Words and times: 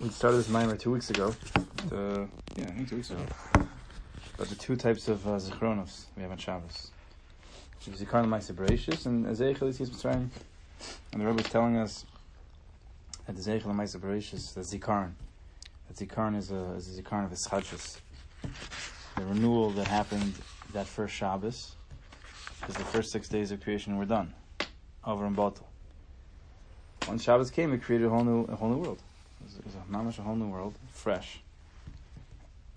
we 0.00 0.08
started 0.08 0.38
this 0.38 0.48
mimer 0.48 0.76
two 0.76 0.90
weeks 0.90 1.10
ago. 1.10 1.34
The, 1.88 2.26
yeah, 2.56 2.64
I 2.64 2.70
think 2.70 2.88
two 2.88 2.96
weeks 2.96 3.10
ago. 3.10 3.22
But 4.38 4.48
the 4.48 4.54
two 4.54 4.74
types 4.74 5.08
of 5.08 5.26
uh, 5.26 5.32
zichronos 5.32 6.06
we 6.16 6.22
have 6.22 6.32
on 6.32 6.38
Shabbos. 6.38 6.90
Zikaron 7.84 8.26
Maisa 8.26 8.52
Bereshis 8.52 9.04
and 9.04 9.26
Ezeichel 9.26 9.68
is 9.68 9.78
Mitzrayim. 9.78 10.28
And 11.12 11.20
the 11.20 11.26
Rebbe 11.26 11.40
is 11.40 11.50
telling 11.50 11.76
us 11.76 12.06
that 13.26 13.36
the 13.36 13.42
Ezeichel 13.42 13.74
Maisa 13.74 13.98
Bereshis, 13.98 14.54
the 14.54 14.62
Zikaron, 14.62 15.12
that 15.88 15.96
Zikaron 15.96 16.36
is 16.36 16.50
a, 16.50 16.72
is 16.72 16.98
a 16.98 17.02
Zikaron 17.02 17.26
of 17.26 17.32
Eschadshis. 17.32 17.98
The 19.16 19.26
renewal 19.26 19.70
that 19.72 19.86
happened 19.86 20.32
that 20.72 20.86
first 20.86 21.14
Shabbos, 21.14 21.76
because 22.60 22.76
the 22.76 22.84
first 22.84 23.12
six 23.12 23.28
days 23.28 23.50
of 23.50 23.60
creation 23.60 23.98
were 23.98 24.06
done, 24.06 24.32
over 25.04 25.26
and 25.26 25.36
Batel. 25.36 25.64
When 27.04 27.18
Shabbos 27.18 27.50
came, 27.50 27.74
it 27.74 27.82
created 27.82 28.06
a 28.06 28.10
whole 28.10 28.24
new, 28.24 28.44
a 28.44 28.56
whole 28.56 28.70
new 28.70 28.78
world. 28.78 29.02
It 29.40 29.44
was, 29.44 29.56
it 29.56 29.64
was 29.64 29.74
a 29.74 29.92
mamash, 29.92 30.18
a 30.18 30.22
whole 30.22 30.36
new 30.36 30.48
world, 30.48 30.74
fresh. 30.92 31.40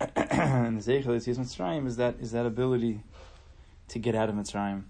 and 0.00 0.80
the 0.80 0.92
Zeichel 0.92 1.06
Yitzis 1.06 1.36
Mitzrayim 1.36 1.86
is 1.86 1.96
that 1.96 2.16
is 2.20 2.32
that 2.32 2.46
ability 2.46 3.00
to 3.88 3.98
get 3.98 4.14
out 4.14 4.28
of 4.28 4.34
Mitzrayim. 4.34 4.84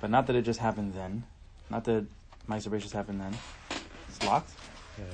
But 0.00 0.10
not 0.10 0.26
that 0.26 0.36
it 0.36 0.42
just 0.42 0.60
happened 0.60 0.94
then, 0.94 1.24
not 1.70 1.84
that 1.84 2.06
my 2.46 2.58
just 2.58 2.92
happened 2.92 3.20
then. 3.20 3.36
It's 4.08 4.22
locked. 4.24 4.50
Yeah. 4.98 5.04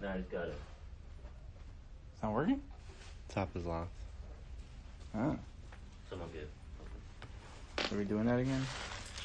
Now 0.00 0.12
he's 0.12 0.26
got 0.26 0.48
it. 0.48 0.54
It's 2.14 2.22
not 2.22 2.32
working. 2.32 2.60
Top 3.28 3.48
is 3.56 3.64
locked. 3.64 3.90
Oh, 5.16 5.36
Someone 6.10 6.28
good. 6.32 6.48
are 7.92 7.98
we 7.98 8.04
doing 8.04 8.26
that 8.26 8.38
again? 8.38 8.66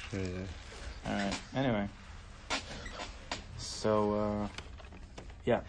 Sure, 0.09 0.19
yeah. 0.19 1.07
All 1.07 1.13
right. 1.13 1.33
Anyway, 1.55 1.89
so 3.79 4.13
uh, 4.13 4.47
yeah. 5.45 5.61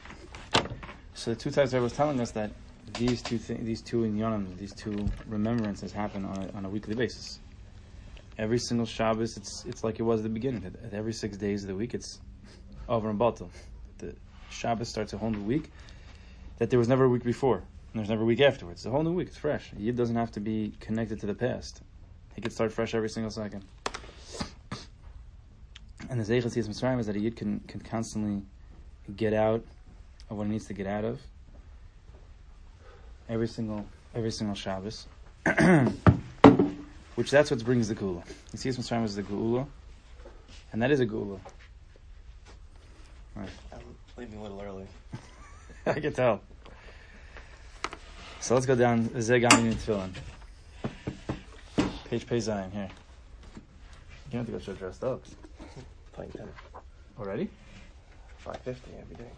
So 1.15 1.31
the 1.31 1.37
two 1.37 1.51
types 1.51 1.75
I 1.75 1.79
was 1.79 1.93
telling 1.93 2.19
us 2.21 2.33
that 2.33 2.51
these 2.95 3.23
two 3.23 3.39
thi- 3.39 3.63
these 3.63 3.83
two 3.83 3.99
inyanim, 3.99 4.59
these 4.59 4.75
two 4.75 5.09
remembrances 5.29 5.93
happen 5.93 6.25
on 6.25 6.37
a, 6.43 6.57
on 6.57 6.65
a 6.65 6.69
weekly 6.69 6.97
basis. 6.97 7.39
Every 8.37 8.59
single 8.59 8.87
Shabbos, 8.87 9.37
it's 9.37 9.65
it's 9.65 9.85
like 9.85 10.01
it 10.01 10.03
was 10.03 10.21
at 10.21 10.23
the 10.25 10.29
beginning. 10.29 10.75
Every 10.93 11.13
six 11.13 11.37
days 11.37 11.63
of 11.63 11.69
the 11.69 11.77
week, 11.77 11.95
it's 11.95 12.21
over 12.89 13.09
and 13.09 13.19
Batel. 13.19 13.49
The 13.99 14.17
Shabbos 14.51 14.89
starts 14.89 15.13
a 15.13 15.19
whole 15.19 15.31
new 15.31 15.43
week 15.43 15.71
that 16.59 16.71
there 16.71 16.81
was 16.81 16.89
never 16.89 17.05
a 17.05 17.09
week 17.09 17.23
before, 17.23 17.59
and 17.59 17.95
there's 17.95 18.09
never 18.09 18.23
a 18.23 18.27
week 18.27 18.41
afterwards. 18.41 18.81
It's 18.81 18.87
a 18.87 18.91
whole 18.91 19.05
new 19.05 19.13
week. 19.13 19.29
It's 19.29 19.37
fresh. 19.37 19.71
Yid 19.77 19.97
doesn't 19.97 20.17
have 20.17 20.33
to 20.33 20.41
be 20.41 20.73
connected 20.81 21.21
to 21.21 21.27
the 21.27 21.35
past. 21.35 21.81
He 22.35 22.41
can 22.41 22.51
start 22.51 22.73
fresh 22.73 22.93
every 22.93 23.09
single 23.09 23.31
second. 23.31 23.65
And 26.11 26.21
the 26.21 26.25
Zeichel 26.25 26.47
Tzitz 26.47 26.67
Mitzrayim 26.67 26.99
is 26.99 27.07
that 27.07 27.15
a 27.15 27.21
Yid 27.21 27.37
can, 27.37 27.61
can 27.69 27.79
constantly 27.81 28.43
get 29.17 29.33
out 29.33 29.63
of 30.29 30.37
what 30.37 30.49
he 30.49 30.53
needs 30.53 30.67
to 30.67 30.75
get 30.75 30.89
out 30.89 31.05
of 31.05 31.21
every 33.29 33.47
single 33.47 33.87
every 34.13 34.33
single 34.33 34.57
Shabbos. 34.57 35.07
Which 37.15 37.31
that's 37.31 37.53
what 37.53 37.65
brings 37.65 37.87
the 37.87 37.95
Geula. 37.95 38.25
Tzitz 38.53 38.77
Mitzrayim 38.77 39.05
is 39.05 39.15
the 39.15 39.23
Gula, 39.23 39.69
and 40.73 40.83
that 40.83 40.91
is 40.91 40.99
a 40.99 41.07
Gula. 41.07 41.39
Right. 43.37 43.49
Leaving 44.17 44.41
a 44.41 44.43
little 44.43 44.61
early. 44.61 44.87
I 45.87 46.01
can 46.01 46.13
tell. 46.13 46.41
So 48.41 48.55
let's 48.55 48.67
go 48.67 48.75
down 48.75 49.11
Zegam 49.11 49.61
in 49.61 49.75
Tefillin. 49.75 50.11
Page 52.27 52.43
Zion 52.43 52.73
here. 52.73 52.89
You 54.27 54.33
don't 54.33 54.41
have 54.41 54.47
to 54.47 54.53
go 54.53 54.59
so 54.59 54.73
dressed 54.73 55.05
up. 55.05 55.23
Playing 56.13 56.33
tennis. 56.33 56.55
Already? 57.19 57.49
550 58.39 58.91
every 59.01 59.17
day. 59.17 59.31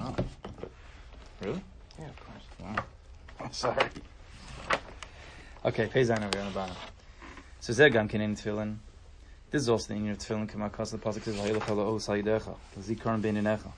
Oh. 0.00 0.16
Really? 1.42 1.62
Yeah, 1.98 2.08
of 2.08 2.16
course. 2.24 2.44
Wow. 2.60 2.84
I'm 3.40 3.52
sorry. 3.52 3.88
Okay, 5.64 5.86
Pei 5.86 6.04
Zion 6.04 6.22
over 6.22 6.30
here 6.36 6.46
on 6.46 6.52
the 6.52 6.54
bottom. 6.54 6.76
So 7.60 7.72
Zegam 7.72 8.08
can 8.08 8.20
in 8.20 8.34
Tefillin. 8.34 8.76
This 9.50 9.62
is 9.62 9.68
also 9.68 9.88
the 9.88 9.94
in 9.94 10.06
your 10.06 10.16
Tefillin. 10.16 10.48
Kama 10.48 10.70
Kas 10.70 10.90
the 10.90 10.98
Pasuk 10.98 11.22
says 11.22 11.36
Hayilach 11.36 11.62
Hala 11.62 11.84
Osal 11.84 12.22
Yadecha. 12.22 12.54
Zikaron 12.80 13.20
Ben 13.22 13.34
Yinecha. 13.34 13.70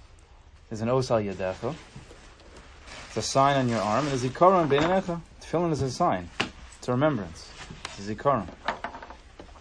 There's 0.69 0.81
an 0.81 0.89
Osal 0.89 1.25
Yadecha. 1.25 1.75
It's 3.09 3.17
a 3.17 3.23
sign 3.23 3.57
on 3.57 3.69
your 3.69 3.81
arm. 3.81 4.07
And 4.07 4.15
a 4.15 4.19
Zikaron 4.19 4.69
Ben 4.69 4.83
Yinecha. 4.83 5.21
Tefillin 5.41 5.73
is 5.73 5.83
a 5.83 5.91
sign. 5.91 6.29
It's 6.79 6.89
a 6.89 6.93
remembrance. 6.93 7.51
It's 7.85 8.09
a 8.09 8.15
Zikaron. 8.15 8.47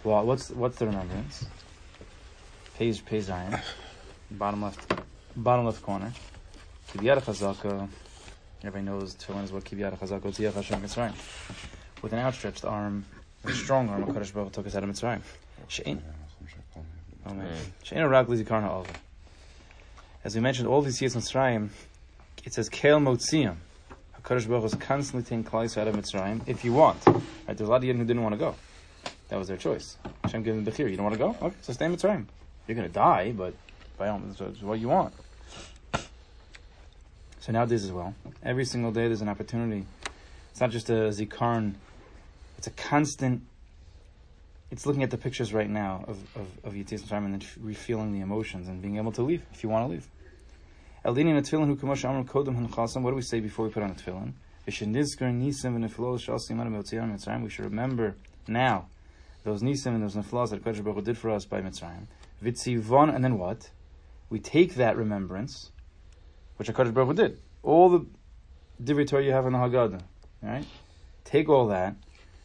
Well, 0.04 0.24
what's 0.24 0.50
what's 0.50 0.78
the 0.78 0.86
remembrance? 0.86 1.46
Page 2.80 3.04
Pei 3.04 3.20
Zion. 3.20 3.60
Bottom 4.30 4.62
left, 4.62 4.90
bottom 5.36 5.66
left 5.66 5.82
corner. 5.82 6.10
Kibyat 6.88 7.20
Chazaka. 7.20 7.86
Everybody 8.64 8.84
knows 8.86 9.14
Tefillin 9.16 9.44
is 9.44 9.52
what 9.52 9.64
Kibyat 9.64 9.98
Chazaka 9.98 10.22
Tziyach 10.22 10.54
Hashem 10.54 10.80
Mitzrayim. 10.80 11.12
With 12.00 12.14
an 12.14 12.20
outstretched 12.20 12.64
arm, 12.64 13.04
a 13.44 13.52
strong 13.52 13.90
arm, 13.90 14.06
HaKadosh 14.06 14.32
Baruch 14.32 14.52
took 14.52 14.66
us 14.66 14.74
out 14.76 14.84
of 14.84 14.88
Mitzrayim. 14.88 15.20
She'ein 15.68 16.02
Oh 17.26 17.34
man. 17.34 17.54
She'ein 17.82 18.02
rag 18.06 18.28
lizikar 18.28 18.62
ha'ova. 18.62 18.88
As 20.24 20.34
we 20.34 20.40
mentioned, 20.40 20.66
all 20.66 20.80
these 20.80 21.02
years 21.02 21.14
in 21.14 21.20
Mitzrayim, 21.20 21.68
it 22.46 22.54
says 22.54 22.70
Kel 22.70 22.98
Motziam. 22.98 23.56
HaKadosh 24.22 24.48
Baruch 24.48 24.64
is 24.64 24.74
constantly 24.76 25.22
taking 25.22 25.44
Klal 25.44 25.76
out 25.76 25.86
of 25.86 25.94
Mitzrayim 25.94 26.48
if 26.48 26.64
you 26.64 26.72
want. 26.72 27.06
Right? 27.06 27.22
There's 27.48 27.68
a 27.68 27.70
lot 27.70 27.76
of 27.76 27.82
Yidden 27.82 27.98
who 27.98 28.06
didn't 28.06 28.22
want 28.22 28.32
to 28.32 28.38
go. 28.38 28.54
That 29.28 29.38
was 29.38 29.48
their 29.48 29.58
choice. 29.58 29.98
Hashem 30.24 30.42
gave 30.44 30.54
them 30.54 30.64
the 30.64 30.70
Bechir. 30.70 30.90
You 30.90 30.96
don't 30.96 31.04
want 31.04 31.16
to 31.16 31.18
go? 31.18 31.36
Okay, 31.42 31.56
so 31.60 31.74
stay 31.74 31.84
in 31.84 31.94
Mitzrayim. 31.94 32.24
You're 32.70 32.76
going 32.76 32.88
to 32.88 32.94
die, 32.94 33.32
but 33.32 33.52
by 33.98 34.10
all 34.10 34.20
means, 34.20 34.40
it's 34.40 34.62
what 34.62 34.78
you 34.78 34.86
want. 34.86 35.12
So 37.40 37.50
nowadays 37.50 37.82
as 37.82 37.90
well, 37.90 38.14
every 38.44 38.64
single 38.64 38.92
day 38.92 39.08
there's 39.08 39.22
an 39.22 39.28
opportunity. 39.28 39.86
It's 40.52 40.60
not 40.60 40.70
just 40.70 40.88
a 40.88 41.10
zikaron, 41.10 41.74
it's 42.58 42.68
a 42.68 42.70
constant 42.70 43.42
it's 44.70 44.86
looking 44.86 45.02
at 45.02 45.10
the 45.10 45.18
pictures 45.18 45.52
right 45.52 45.68
now 45.68 46.04
of, 46.06 46.16
of, 46.36 46.46
of 46.62 46.74
Mitzrayim 46.74 47.24
and 47.24 47.42
then 47.42 48.12
the 48.12 48.20
emotions 48.20 48.68
and 48.68 48.80
being 48.80 48.98
able 48.98 49.10
to 49.10 49.22
leave 49.22 49.42
if 49.52 49.64
you 49.64 49.68
want 49.68 49.88
to 49.88 49.90
leave. 49.90 50.06
Amram 51.04 51.42
kodem. 51.42 53.02
What 53.02 53.10
do 53.10 53.16
we 53.16 53.22
say 53.22 53.40
before 53.40 53.64
we 53.66 53.72
put 53.72 53.82
on 53.82 53.90
a 53.90 53.94
tefillin? 53.94 54.34
We 54.64 54.72
should 57.50 57.64
remember 57.64 58.14
now 58.46 58.86
those 59.42 59.62
nisim 59.62 59.86
and 59.86 60.02
those 60.02 60.14
neflos 60.14 60.50
that 60.50 60.62
Kodesh 60.62 60.84
Baruch 60.84 61.04
did 61.04 61.18
for 61.18 61.30
us 61.30 61.44
by 61.44 61.60
Mitzrayim. 61.60 62.06
Vitzivon, 62.42 63.14
and 63.14 63.24
then 63.24 63.38
what? 63.38 63.70
We 64.28 64.38
take 64.38 64.74
that 64.76 64.96
remembrance, 64.96 65.72
which 66.56 66.68
HaKadosh 66.68 66.94
Baruch 66.94 67.08
Hu 67.08 67.14
did. 67.14 67.40
All 67.62 67.88
the 67.88 68.06
divrei 68.82 69.06
Torah 69.06 69.24
you 69.24 69.32
have 69.32 69.46
in 69.46 69.52
the 69.52 69.58
Haggadah, 69.58 70.00
right? 70.42 70.64
Take 71.24 71.48
all 71.48 71.68
that, 71.68 71.96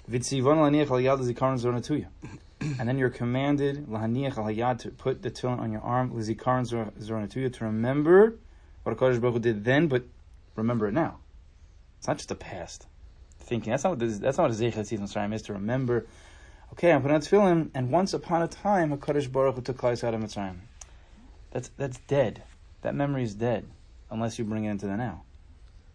Vitzivon 0.09 0.57
laniach 0.57 0.91
al 0.91 0.97
yad 0.97 1.19
zikaron 1.19 1.59
zornatuya. 1.59 2.07
And 2.79 2.87
then 2.87 2.97
you're 2.97 3.09
commanded 3.09 3.85
lahaniach 3.87 4.37
al 4.37 4.45
hayad 4.45 4.79
to 4.79 4.89
put 4.89 5.21
the 5.21 5.29
tefillin 5.29 5.59
on 5.59 5.71
your 5.71 5.81
arm 5.81 6.11
lizikaron 6.11 6.65
zornatuya 6.99 7.53
to 7.53 7.65
remember 7.65 8.37
what 8.83 8.97
Hakadosh 8.97 9.19
Baruch 9.21 9.35
Hu 9.35 9.39
did 9.39 9.65
then, 9.65 9.87
but 9.87 10.03
remember 10.55 10.87
it 10.87 10.93
now. 10.93 11.19
It's 11.97 12.07
not 12.07 12.17
just 12.17 12.31
a 12.31 12.35
past 12.35 12.87
thinking. 13.39 13.71
That's 13.71 13.83
not 13.83 13.91
what 13.91 13.99
this, 13.99 14.19
that's 14.19 14.37
not 14.37 14.49
what 14.49 14.57
zeichet 14.57 14.73
tzitz 14.73 14.99
Mitzrayim 14.99 15.33
is 15.33 15.43
to 15.43 15.53
remember. 15.53 16.05
Okay, 16.77 16.91
I'm 16.91 17.01
putting 17.01 17.15
on 17.15 17.21
tefillin, 17.21 17.69
and 17.73 17.89
once 17.89 18.13
upon 18.13 18.41
a 18.41 18.49
time 18.49 18.91
Hakadosh 18.91 19.31
Baruch 19.31 19.55
Hu 19.55 19.61
took 19.61 19.77
Klal 19.77 20.03
out 20.03 20.13
of 20.13 20.19
Mitzrayim. 20.19 20.57
That's 21.51 21.69
that's 21.77 21.99
dead. 21.99 22.43
That 22.81 22.93
memory 22.93 23.23
is 23.23 23.33
dead 23.33 23.65
unless 24.11 24.37
you 24.37 24.43
bring 24.43 24.65
it 24.65 24.71
into 24.71 24.85
the 24.85 24.97
now. 24.97 25.23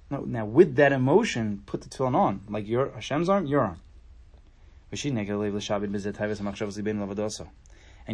No, 0.08 0.20
now 0.20 0.46
with 0.46 0.76
that 0.76 0.92
emotion, 0.92 1.64
put 1.66 1.82
the 1.82 1.90
tefillin 1.90 2.14
on, 2.14 2.40
like 2.48 2.66
your 2.66 2.92
Hashem's 2.92 3.28
arm, 3.28 3.44
your 3.44 3.60
arm. 3.60 3.78
And 4.90 5.02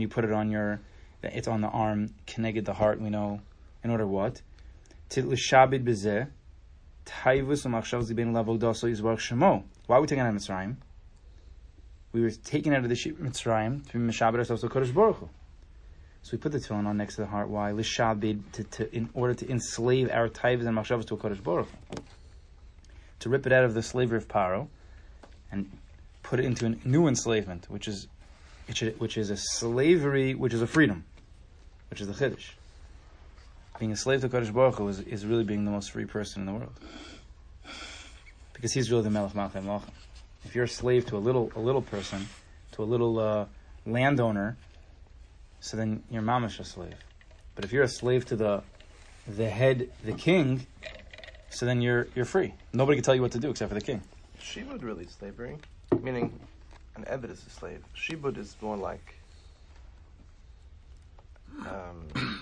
you 0.03 0.09
put 0.09 0.25
it 0.25 0.32
on 0.32 0.50
your, 0.50 0.81
it's 1.22 1.47
on 1.47 1.60
the 1.60 1.69
arm, 1.69 2.15
connected 2.26 2.65
the 2.65 2.75
heart, 2.75 3.00
we 3.00 3.11
know, 3.11 3.43
in 3.85 3.91
order 3.91 4.08
what? 4.08 4.43
Why 5.08 5.23
are 9.96 10.00
we 10.00 10.06
taking 10.08 10.20
out 10.20 10.29
of 10.29 10.35
Mitzrayim? 10.35 10.76
We 12.17 12.23
were 12.23 12.31
taken 12.31 12.73
out 12.73 12.83
of 12.83 12.89
the 12.89 12.95
Mitzrayim 12.95 13.87
to 13.91 13.99
Mishabed 13.99 14.39
ourselves 14.39 14.63
to 14.63 14.71
Kodesh 14.71 14.95
Baruch 14.95 15.17
Hu. 15.17 15.29
So 16.23 16.31
we 16.33 16.39
put 16.39 16.51
the 16.51 16.59
tefillin 16.59 16.87
on 16.87 16.97
next 16.97 17.17
to 17.17 17.21
the 17.21 17.27
heart. 17.27 17.51
Why? 17.51 17.73
Lishabed, 17.73 18.53
to, 18.53 18.65
to, 18.65 18.97
in 18.97 19.11
order 19.13 19.35
to 19.35 19.51
enslave 19.51 20.11
our 20.11 20.31
taivas 20.31 20.67
and 20.67 20.75
machshavas 20.75 21.07
to 21.09 21.15
a 21.15 21.19
Kodesh 21.19 21.43
Baruch 21.43 21.69
Hu. 21.69 21.97
To 23.19 23.29
rip 23.29 23.47
it 23.47 23.53
out 23.53 23.65
of 23.65 23.75
the 23.75 23.83
slavery 23.83 24.17
of 24.17 24.29
Paro, 24.29 24.69
and 25.53 25.71
put 26.23 26.41
it 26.41 26.47
into 26.47 26.65
a 26.65 26.89
new 26.89 27.07
enslavement, 27.07 27.67
which 27.69 27.87
is, 27.87 28.09
which 28.67 29.19
is, 29.19 29.29
a 29.29 29.37
slavery, 29.37 30.35
which 30.35 30.55
is 30.55 30.63
a 30.63 30.67
freedom, 30.67 31.05
which 31.91 32.01
is 32.01 32.07
the 32.07 32.15
chiddush. 32.15 32.53
Being 33.79 33.93
a 33.93 33.97
slave 33.97 34.23
to 34.23 34.31
Kodesh 34.31 34.55
Baruch 34.55 34.77
Hu 34.77 34.89
is, 34.89 35.01
is 35.01 35.27
really 35.27 35.45
being 35.45 35.67
the 35.67 35.71
most 35.71 35.91
free 35.91 36.07
person 36.07 36.41
in 36.41 36.47
the 36.47 36.55
world, 36.55 36.73
because 38.55 38.73
he's 38.73 38.91
really 38.91 39.03
the 39.03 39.11
Melech 39.11 39.35
Malchem 39.35 39.65
Malchem. 39.65 39.93
If 40.46 40.54
you're 40.54 40.64
a 40.64 40.69
slave 40.69 41.06
to 41.06 41.16
a 41.16 41.19
little 41.19 41.50
a 41.56 41.60
little 41.60 41.82
person, 41.82 42.28
to 42.72 42.82
a 42.82 42.84
little 42.84 43.19
uh, 43.19 43.46
landowner, 43.84 44.56
so 45.58 45.76
then 45.76 46.04
you're 46.08 46.22
mamash 46.22 46.60
a 46.60 46.64
slave. 46.64 46.94
But 47.56 47.64
if 47.64 47.72
you're 47.72 47.82
a 47.82 47.88
slave 47.88 48.25
to 48.26 48.37
the 48.37 48.62
the 49.26 49.50
head, 49.50 49.90
the 50.04 50.12
king, 50.12 50.66
so 51.50 51.66
then 51.66 51.82
you're 51.82 52.06
you're 52.14 52.25
free. 52.25 52.54
Nobody 52.72 52.96
can 52.96 53.04
tell 53.04 53.14
you 53.16 53.22
what 53.22 53.32
to 53.32 53.40
do 53.40 53.50
except 53.50 53.70
for 53.70 53.75
the 53.75 53.84
king. 53.84 54.02
Shibud 54.40 54.84
really 54.84 55.04
is 55.06 55.10
slavery, 55.10 55.56
meaning 56.00 56.38
an 56.94 57.04
Eved 57.04 57.31
is 57.31 57.44
a 57.44 57.50
slave. 57.50 57.82
Shibud 57.96 58.38
is 58.38 58.56
more 58.60 58.76
like. 58.76 59.14
Um, 61.58 62.40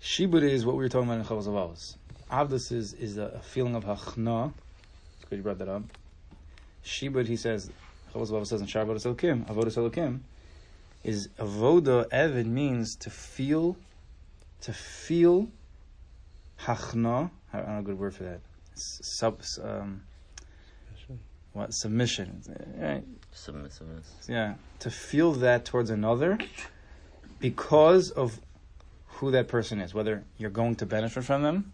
Shibud 0.00 0.42
is 0.42 0.64
what 0.64 0.76
we 0.76 0.84
were 0.84 0.88
talking 0.88 1.08
about 1.08 1.18
in 1.18 1.24
Chovos 1.24 1.48
Halevavos. 1.48 1.96
Avdus 2.30 2.70
is, 2.70 2.92
is 2.92 3.16
a, 3.16 3.24
a 3.24 3.40
feeling 3.40 3.74
of 3.74 3.84
hachna. 3.84 4.52
It's 5.16 5.28
good 5.28 5.36
you 5.36 5.42
brought 5.42 5.58
that 5.58 5.68
up. 5.68 5.82
Shibud, 6.84 7.26
he 7.26 7.36
says, 7.36 7.70
Chovos 8.12 8.30
Halevavos 8.30 8.48
says 8.48 8.60
in 8.60 8.66
Shar 8.66 8.84
Avodas 8.84 9.06
Elokim, 9.06 9.46
Avodas 9.46 9.76
Elokim, 9.76 10.20
is 11.02 11.28
avoda, 11.38 12.08
Evid 12.10 12.46
means 12.46 12.96
to 12.96 13.10
feel, 13.10 13.76
to 14.62 14.72
feel 14.72 15.48
hachna. 16.60 17.30
I 17.52 17.58
don't 17.58 17.68
know 17.68 17.78
a 17.78 17.82
good 17.82 17.98
word 17.98 18.14
for 18.14 18.24
that. 18.24 18.40
Sub, 18.74 19.40
um, 19.62 20.02
what, 21.52 21.72
submission. 21.72 22.42
Right? 22.76 23.04
Submissiveness. 23.32 24.28
Yeah, 24.28 24.54
to 24.80 24.90
feel 24.90 25.32
that 25.34 25.64
towards 25.64 25.90
another 25.90 26.38
because 27.38 28.10
of 28.10 28.40
who 29.06 29.30
that 29.30 29.48
person 29.48 29.80
is, 29.80 29.94
whether 29.94 30.24
you're 30.36 30.50
going 30.50 30.74
to 30.76 30.86
benefit 30.86 31.24
from 31.24 31.42
them, 31.42 31.72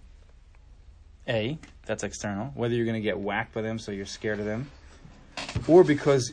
A, 1.27 1.59
that's 1.87 2.05
external, 2.05 2.53
whether 2.55 2.75
you're 2.75 2.85
going 2.85 3.01
to 3.01 3.01
get 3.01 3.19
whacked 3.19 3.55
by 3.55 3.63
them 3.63 3.79
so 3.79 3.91
you're 3.93 4.05
scared 4.05 4.39
of 4.39 4.45
them, 4.45 4.71
or 5.67 5.85
because 5.85 6.33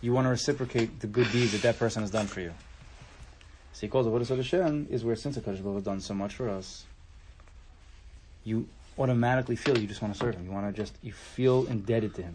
you 0.00 0.12
want 0.12 0.26
to 0.26 0.30
reciprocate 0.30 1.00
the 1.00 1.06
good 1.06 1.30
deeds 1.30 1.52
that 1.52 1.62
that 1.62 1.78
person 1.78 2.02
has 2.02 2.10
done 2.10 2.26
for 2.26 2.40
you. 2.40 2.52
So 3.72 3.82
he 3.82 3.88
calls 3.88 4.06
it 4.06 4.10
Avodah 4.10 4.36
Hashem 4.36 4.88
is 4.90 5.04
where 5.04 5.16
since 5.16 5.38
HaKadosh 5.38 5.62
Baruch 5.62 5.74
has 5.74 5.82
done 5.84 6.00
so 6.00 6.14
much 6.14 6.34
for 6.34 6.48
us, 6.48 6.84
you 8.44 8.68
automatically 8.98 9.56
feel 9.56 9.78
you 9.78 9.86
just 9.86 10.02
want 10.02 10.12
to 10.12 10.18
serve 10.18 10.34
him. 10.34 10.44
You 10.44 10.50
want 10.50 10.74
to 10.74 10.82
just, 10.82 10.96
you 11.02 11.12
feel 11.12 11.66
indebted 11.66 12.14
to 12.16 12.22
him. 12.22 12.34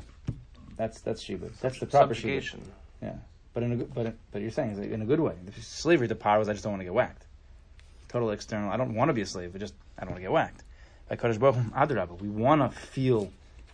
That's 0.77 1.01
that's 1.01 1.23
shibud. 1.23 1.59
That's 1.59 1.79
the 1.79 1.87
proper 1.87 2.13
shibud. 2.13 2.59
Yeah, 3.01 3.15
but 3.53 3.63
in 3.63 3.73
a 3.73 3.75
but 3.83 4.15
but 4.31 4.41
you're 4.43 4.51
saying 4.51 4.71
is 4.71 4.79
in 4.79 5.01
a 5.01 5.05
good 5.05 5.19
way. 5.19 5.33
If 5.47 5.63
slavery, 5.63 6.05
the 6.05 6.15
power 6.15 6.39
is 6.39 6.49
I 6.49 6.53
just 6.53 6.63
don't 6.63 6.73
want 6.73 6.81
to 6.81 6.85
get 6.85 6.93
whacked. 6.93 7.25
Total 8.09 8.29
external. 8.29 8.71
I 8.71 8.77
don't 8.77 8.93
want 8.93 9.09
to 9.09 9.13
be 9.13 9.21
a 9.21 9.25
slave. 9.25 9.55
I 9.55 9.57
just 9.57 9.73
I 9.97 10.01
don't 10.01 10.11
want 10.11 10.19
to 10.19 10.21
get 10.21 10.31
whacked. 10.31 10.63
Like 11.09 11.21
Baruch 11.21 12.21
we 12.21 12.29
want 12.29 12.61
to 12.61 12.79
feel 12.79 13.31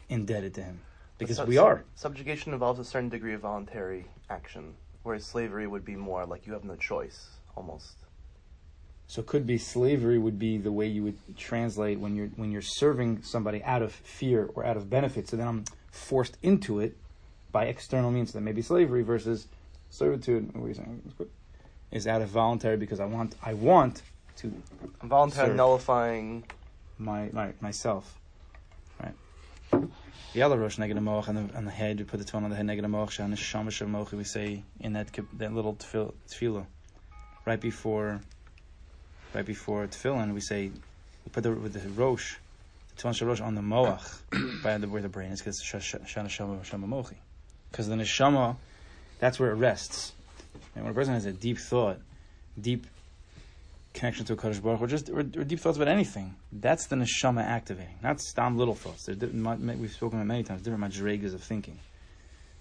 indebted 0.07 0.53
to 0.55 0.63
him 0.63 0.79
because 1.17 1.41
we 1.41 1.57
are. 1.57 1.83
Subjugation 1.95 2.53
involves 2.53 2.79
a 2.79 2.85
certain 2.85 3.09
degree 3.09 3.33
of 3.33 3.41
voluntary 3.41 4.05
action, 4.29 4.75
whereas 5.03 5.25
slavery 5.25 5.67
would 5.67 5.85
be 5.85 5.95
more 5.95 6.25
like 6.25 6.45
you 6.47 6.53
have 6.53 6.63
no 6.63 6.75
choice, 6.75 7.27
almost. 7.55 7.95
So 9.07 9.21
it 9.21 9.27
could 9.27 9.45
be 9.45 9.57
slavery 9.57 10.17
would 10.17 10.39
be 10.39 10.57
the 10.57 10.71
way 10.71 10.87
you 10.87 11.03
would 11.03 11.37
translate 11.37 11.99
when 11.99 12.15
you're 12.15 12.29
when 12.35 12.51
you're 12.51 12.61
serving 12.61 13.21
somebody 13.21 13.63
out 13.63 13.81
of 13.81 13.91
fear 13.93 14.49
or 14.55 14.65
out 14.65 14.77
of 14.77 14.89
benefit. 14.89 15.27
So 15.29 15.37
then 15.37 15.47
I'm 15.47 15.65
forced 15.91 16.37
into 16.41 16.79
it 16.79 16.97
by 17.51 17.65
external 17.65 18.09
means. 18.11 18.31
So 18.31 18.39
that 18.39 18.43
may 18.43 18.53
be 18.53 18.61
slavery 18.61 19.03
versus 19.03 19.47
servitude. 19.89 20.53
What 20.55 20.65
are 20.65 20.67
you 20.69 20.73
saying? 20.73 21.13
Is 21.91 22.07
out 22.07 22.21
of 22.23 22.29
voluntary 22.29 22.77
because 22.77 22.99
I 22.99 23.05
want 23.05 23.35
I 23.43 23.53
want 23.53 24.01
to 24.37 24.51
Involuntary 25.03 25.49
Serve. 25.49 25.55
nullifying. 25.57 26.43
my, 26.97 27.29
my 27.33 27.53
myself. 27.61 28.17
Right. 28.99 29.83
The 30.33 30.41
other 30.41 30.57
rosh 30.57 30.77
negative 30.77 31.03
moach 31.03 31.27
on 31.29 31.35
the 31.35 31.55
on 31.55 31.65
the 31.65 31.71
head. 31.71 31.99
We 31.99 32.05
put 32.05 32.17
the 32.17 32.25
tone 32.25 32.43
on 32.43 32.49
the 32.49 32.55
head 32.55 32.65
moach. 32.91 33.19
And 33.19 33.31
the 33.31 33.37
shamash 33.37 33.81
moach 33.81 34.11
we 34.11 34.23
say 34.23 34.63
in 34.79 34.93
that 34.93 35.09
that 35.33 35.53
little 35.53 35.75
tefil- 35.75 36.13
tefillah, 36.27 36.65
right 37.45 37.59
before, 37.59 38.21
right 39.33 39.45
before 39.45 39.85
tefillin, 39.87 40.33
we 40.33 40.41
say 40.41 40.71
we 41.25 41.31
put 41.31 41.43
the 41.43 41.51
with 41.51 41.73
the 41.73 41.87
rosh, 41.89 42.35
the 42.95 43.01
tefillin 43.01 43.21
rosh 43.27 43.41
on 43.41 43.55
the 43.55 43.61
moach 43.61 44.21
by 44.63 44.77
the 44.77 44.87
where 44.87 45.01
the 45.01 45.09
brain 45.09 45.31
is 45.31 45.39
because 45.39 45.61
shana 45.61 46.29
shama 46.29 46.63
shama 46.63 46.87
mochi, 46.87 47.17
because 47.71 47.87
the 47.87 47.95
neshama, 47.95 48.55
that's 49.19 49.39
where 49.39 49.51
it 49.51 49.55
rests. 49.55 50.13
And 50.75 50.83
when 50.83 50.91
a 50.91 50.95
person 50.95 51.13
has 51.13 51.25
a 51.25 51.33
deep 51.33 51.59
thought, 51.59 51.99
deep 52.59 52.87
connection 53.93 54.25
to 54.25 54.33
a 54.33 54.35
Kadosh 54.35 54.61
Baruch, 54.61 54.81
or 54.81 54.87
just 54.87 55.09
or, 55.09 55.19
or 55.19 55.23
deep 55.23 55.59
thoughts 55.59 55.77
about 55.77 55.87
anything, 55.87 56.35
that's 56.51 56.87
the 56.87 56.95
neshama 56.95 57.43
activating, 57.43 57.95
not 58.01 58.19
stam 58.19 58.57
little 58.57 58.75
thoughts. 58.75 59.07
We've 59.07 59.91
spoken 59.91 60.19
about 60.19 60.27
many 60.27 60.43
times 60.43 60.61
different 60.61 60.83
madregas 60.83 61.33
of 61.33 61.43
thinking, 61.43 61.79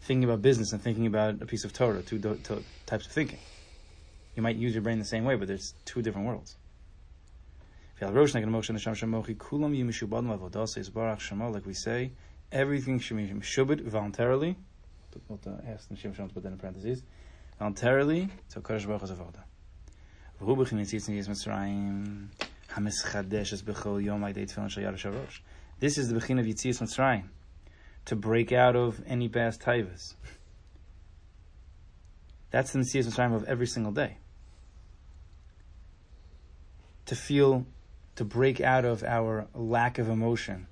thinking 0.03 0.25
about 0.25 0.43
business 0.43 0.73
and 0.73 0.83
thinking 0.83 1.07
about 1.07 1.41
a 1.41 1.47
piece 1.47 1.65
of 1.65 1.73
Torah, 1.73 2.03
two 2.03 2.19
do, 2.19 2.35
to, 2.45 2.63
types 2.87 3.07
of 3.07 3.13
thinking. 3.13 3.39
You 4.37 4.43
might 4.43 4.57
use 4.57 4.75
your 4.75 4.83
brain 4.83 4.99
the 4.99 5.05
same 5.05 5.25
way, 5.25 5.37
but 5.37 5.49
there's 5.49 5.75
two 5.85 6.03
different 6.03 6.27
worlds. 6.27 6.57
Like 8.01 8.11
we 11.67 11.75
say, 11.75 12.13
everything 12.51 12.99
should 12.99 13.17
be 13.17 13.27
mishubed 13.29 13.83
voluntarily. 13.83 14.57
We'll 15.29 15.39
ask 15.69 15.89
the 15.89 15.97
Shem 15.97 16.13
put 16.13 16.43
that 16.43 16.53
in 16.53 16.59
parentheses. 16.59 17.03
Voluntarily 17.59 18.29
to 18.51 18.61
Kadosh 18.61 18.87
Baruch 18.87 19.03
Hu's 19.03 19.13
Rubach 20.43 20.73
in 20.73 20.79
Yitzitz 20.79 21.09
in 21.09 21.15
Yitzmitzrayim, 21.15 22.27
Hamis 22.71 23.05
Chadesh 23.05 23.53
es 23.53 23.63
Bechol 23.63 24.03
Yom 24.03 24.23
Ayde 24.23 24.39
Tefillin 24.39 24.69
Shal 24.69 24.83
Yad 24.83 24.95
HaSharosh. 24.95 25.39
This 25.79 25.97
is 25.97 26.09
the 26.09 26.15
beginning 26.15 26.41
of 26.41 26.47
Yitzitz 26.47 26.83
Mitzrayim, 26.83 27.27
to 28.07 28.17
break 28.17 28.51
out 28.51 28.75
of 28.75 29.01
any 29.07 29.29
bad 29.29 29.53
taivas. 29.61 30.15
That's 32.51 32.73
the 32.73 32.81
Yitzitz 32.81 33.07
Mitzrayim 33.07 33.37
of 33.37 33.45
every 33.45 33.69
single 33.69 33.93
day. 33.93 34.17
To 37.07 37.15
feel, 37.15 37.65
to 38.17 38.25
break 38.25 38.61
out 38.61 38.85
of 38.85 39.05
our 39.05 39.47
lack 39.55 39.99
of 39.99 40.09
emotion, 40.09 40.67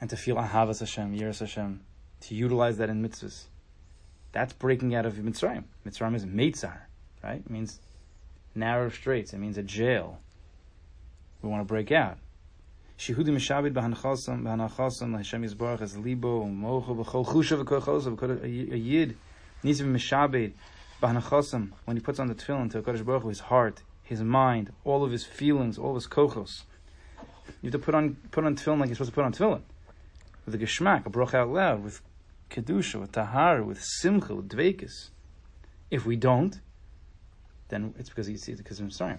and 0.00 0.08
to 0.10 0.16
feel 0.16 0.36
Ahavas 0.36 0.78
Hashem, 0.78 1.18
Yiras 1.18 1.40
Hashem, 1.40 1.80
to 2.20 2.34
utilize 2.36 2.78
that 2.78 2.88
in 2.88 3.02
mitzvahs. 3.02 3.46
That's 4.30 4.52
breaking 4.52 4.94
out 4.94 5.06
of 5.06 5.14
Mitzrayim. 5.14 5.64
Mitzrayim 5.84 6.14
is 6.14 6.24
Meitzar, 6.24 6.82
right? 7.24 7.40
It 7.40 7.50
means 7.50 7.80
narrow 8.56 8.88
straits. 8.88 9.32
It 9.32 9.38
means 9.38 9.58
a 9.58 9.62
jail. 9.62 10.18
We 11.42 11.48
want 11.48 11.60
to 11.60 11.66
break 11.66 11.92
out. 11.92 12.18
Shehudi 12.98 13.28
mishabed 13.28 13.72
b'hanachasam 13.72 14.42
b'hanachasam 14.42 15.16
Hashem 15.16 15.44
Yisbarach 15.44 15.82
as 15.82 15.98
libo 15.98 16.44
u'mocho 16.44 17.04
b'chol 17.04 17.26
chusha 17.26 17.62
v'kochosav. 17.62 18.42
a 18.42 18.78
yid 18.78 19.16
needs 19.62 19.78
to 19.78 19.84
be 19.84 19.98
mishabed 19.98 20.52
b'hanachasam 21.02 21.72
when 21.84 21.96
he 21.96 22.02
puts 22.02 22.18
on 22.18 22.28
the 22.28 22.34
tefillin 22.34 22.70
to 22.70 22.82
Hakadosh 22.82 23.04
Baruch 23.04 23.22
Hu, 23.22 23.28
his 23.28 23.40
heart, 23.40 23.82
his 24.02 24.22
mind, 24.22 24.72
all 24.84 25.04
of 25.04 25.12
his 25.12 25.24
feelings, 25.24 25.78
all 25.78 25.90
of 25.90 25.96
his 25.96 26.06
kochos. 26.06 26.62
You 27.62 27.70
have 27.70 27.72
to 27.72 27.78
put 27.78 27.94
on 27.94 28.16
put 28.30 28.44
on 28.44 28.56
tefillin 28.56 28.80
like 28.80 28.88
you're 28.88 28.96
supposed 28.96 29.10
to 29.10 29.14
put 29.14 29.24
on 29.24 29.32
tefillin 29.32 29.62
with 30.46 30.54
a 30.54 30.58
geschmack, 30.58 31.04
a 31.04 31.10
broch 31.10 31.34
out 31.34 31.50
loud, 31.50 31.82
with 31.82 32.00
kedusha, 32.50 33.00
with 33.00 33.12
tahar, 33.12 33.62
with 33.62 33.82
simcha, 33.82 34.34
with 34.34 34.48
dvekas. 34.48 35.10
If 35.90 36.06
we 36.06 36.16
don't, 36.16 36.60
then 37.68 37.94
it's 37.98 38.08
because 38.08 38.28
you 38.28 38.36
see 38.36 38.52
it 38.52 38.58
because 38.58 38.80
of 38.80 38.86
Mitzrayim. 38.86 39.18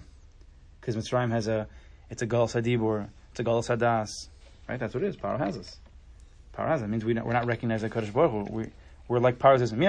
Because 0.80 0.96
Mitzrayim 0.96 1.30
has 1.30 1.48
a, 1.48 1.66
it's 2.10 2.22
a 2.22 2.26
Gal 2.26 2.46
Sadibur, 2.46 3.08
it's 3.30 3.40
a 3.40 3.44
Gal 3.44 3.62
Sadas, 3.62 4.28
right? 4.68 4.78
That's 4.78 4.94
what 4.94 5.02
it 5.02 5.06
is. 5.08 5.16
Paro 5.16 5.38
has 5.38 5.56
us. 5.56 5.78
Paro 6.56 6.68
has 6.68 6.82
it. 6.82 6.86
it 6.86 6.88
means 6.88 7.04
we 7.04 7.14
we're 7.14 7.32
not 7.32 7.46
recognizing 7.46 7.90
Kodesh 7.90 8.12
Baruch 8.12 8.48
Hu. 8.48 8.54
We, 8.54 8.66
we're 9.06 9.18
like 9.18 9.38
Paro 9.38 9.58
says, 9.58 9.72
Mi. 9.72 9.86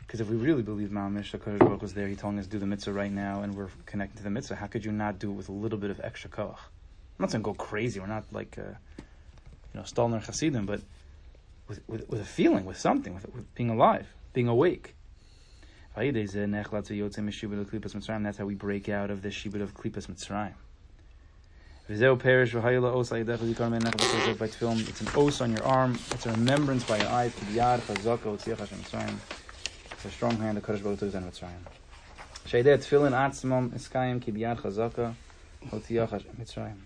Because 0.00 0.20
if 0.20 0.28
we 0.28 0.36
really 0.36 0.62
believe 0.62 0.90
Ma'amish, 0.90 1.32
the 1.32 1.38
Kodesh 1.38 1.58
Baruch 1.58 1.82
is 1.82 1.94
there, 1.94 2.06
He 2.06 2.14
telling 2.14 2.38
us 2.38 2.46
do 2.46 2.58
the 2.58 2.66
mitzvah 2.66 2.92
right 2.92 3.10
now, 3.10 3.42
and 3.42 3.54
we're 3.54 3.70
connected 3.86 4.18
to 4.18 4.22
the 4.22 4.30
mitzvah, 4.30 4.54
how 4.54 4.66
could 4.66 4.84
you 4.84 4.92
not 4.92 5.18
do 5.18 5.30
it 5.30 5.34
with 5.34 5.48
a 5.48 5.52
little 5.52 5.78
bit 5.78 5.90
of 5.90 6.00
extra 6.04 6.30
koach? 6.30 6.50
I'm 6.50 7.22
not 7.22 7.30
saying 7.30 7.42
go 7.42 7.54
crazy. 7.54 8.00
We're 8.00 8.06
not 8.06 8.24
like, 8.32 8.56
uh, 8.58 8.74
you 8.98 9.04
know, 9.74 9.82
Stalner 9.82 10.24
Hasidim, 10.24 10.66
but 10.66 10.80
with, 11.68 11.80
with, 11.88 12.08
with 12.08 12.20
a 12.20 12.24
feeling, 12.24 12.64
with 12.64 12.78
something, 12.78 13.14
with, 13.14 13.28
with 13.34 13.54
being 13.54 13.70
alive, 13.70 14.06
being 14.32 14.48
awake. 14.48 14.94
That's 15.96 16.08
how 18.38 18.44
we 18.46 18.54
break 18.56 18.88
out 18.88 19.10
of 19.10 19.22
the 19.22 19.28
shibud 19.28 19.62
of 19.62 19.74
klipas 19.74 20.08
Mitzrayim. 20.08 20.54
It's 21.88 22.00
an 25.00 25.08
os 25.16 25.40
on 25.40 25.52
your 25.52 25.62
arm. 25.62 25.96
It's 26.10 26.26
a 26.26 26.32
remembrance 26.32 26.82
by 26.82 26.98
your 26.98 27.06
eye. 27.06 27.26
It's 27.26 27.40
a 30.04 30.10
strong 30.10 30.36
hand. 30.38 30.56
The. 30.56 30.62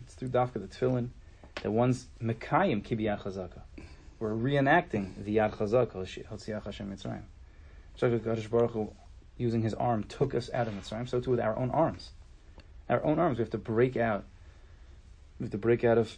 It's 0.03 0.15
through 0.15 0.29
dafka 0.29 0.53
the 0.53 0.69
tefillin 0.69 1.09
that 1.63 1.71
one's 1.71 2.09
mekayim 2.23 2.85
ki 2.85 2.97
biyad 2.97 3.23
chazaka. 3.23 3.63
We're 4.19 4.35
reenacting 4.35 5.25
the 5.25 5.37
yad 5.37 5.55
chazaka 5.55 5.95
hotiach 5.95 6.65
Hashem 6.65 6.91
Mitzrayim. 6.95 7.23
Baruch 8.01 8.71
Hu, 8.73 8.93
using 9.37 9.63
His 9.63 9.75
arm, 9.75 10.05
took 10.05 10.35
us 10.35 10.51
out 10.53 10.69
of 10.69 10.75
Mitzrayim. 10.75 11.09
So 11.09 11.21
too 11.21 11.31
with 11.31 11.41
our 11.41 11.57
own 11.57 11.71
arms. 11.71 12.11
Our 12.89 13.05
own 13.05 13.19
arms, 13.19 13.39
we 13.39 13.43
have 13.43 13.51
to 13.51 13.59
break 13.59 13.97
out. 13.97 14.25
We 15.39 15.45
have 15.45 15.53
to 15.53 15.59
break 15.59 15.85
out 15.85 15.99
of 15.99 16.17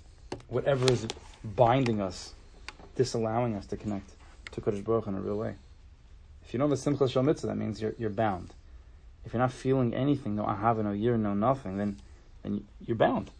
whatever 0.49 0.91
is 0.91 1.07
binding 1.45 2.01
us, 2.01 2.35
disallowing 2.97 3.55
us 3.55 3.67
to 3.67 3.77
connect 3.77 4.13
to 4.53 4.61
Kodesh 4.61 4.85
Baruch 4.85 5.05
Hu 5.05 5.11
in 5.11 5.17
a 5.17 5.21
real 5.21 5.37
way. 5.37 5.55
If 6.45 6.53
you 6.53 6.59
know 6.59 6.69
the 6.69 6.77
Simcha 6.77 7.09
Shal 7.09 7.23
Mitzvah, 7.23 7.49
that 7.49 7.57
means 7.57 7.81
you're, 7.81 7.95
you're 7.99 8.11
bound. 8.11 8.55
if 9.25 9.33
you're 9.33 9.41
not 9.41 9.53
feeling 9.53 9.95
anything, 9.95 10.35
no 10.37 10.45
ahava, 10.45 10.83
no 10.83 10.93
year, 10.93 11.17
no 11.17 11.35
nothing, 11.35 11.77
then 11.77 12.01
then 12.43 12.65
you're 12.81 12.97
bound. 12.97 13.31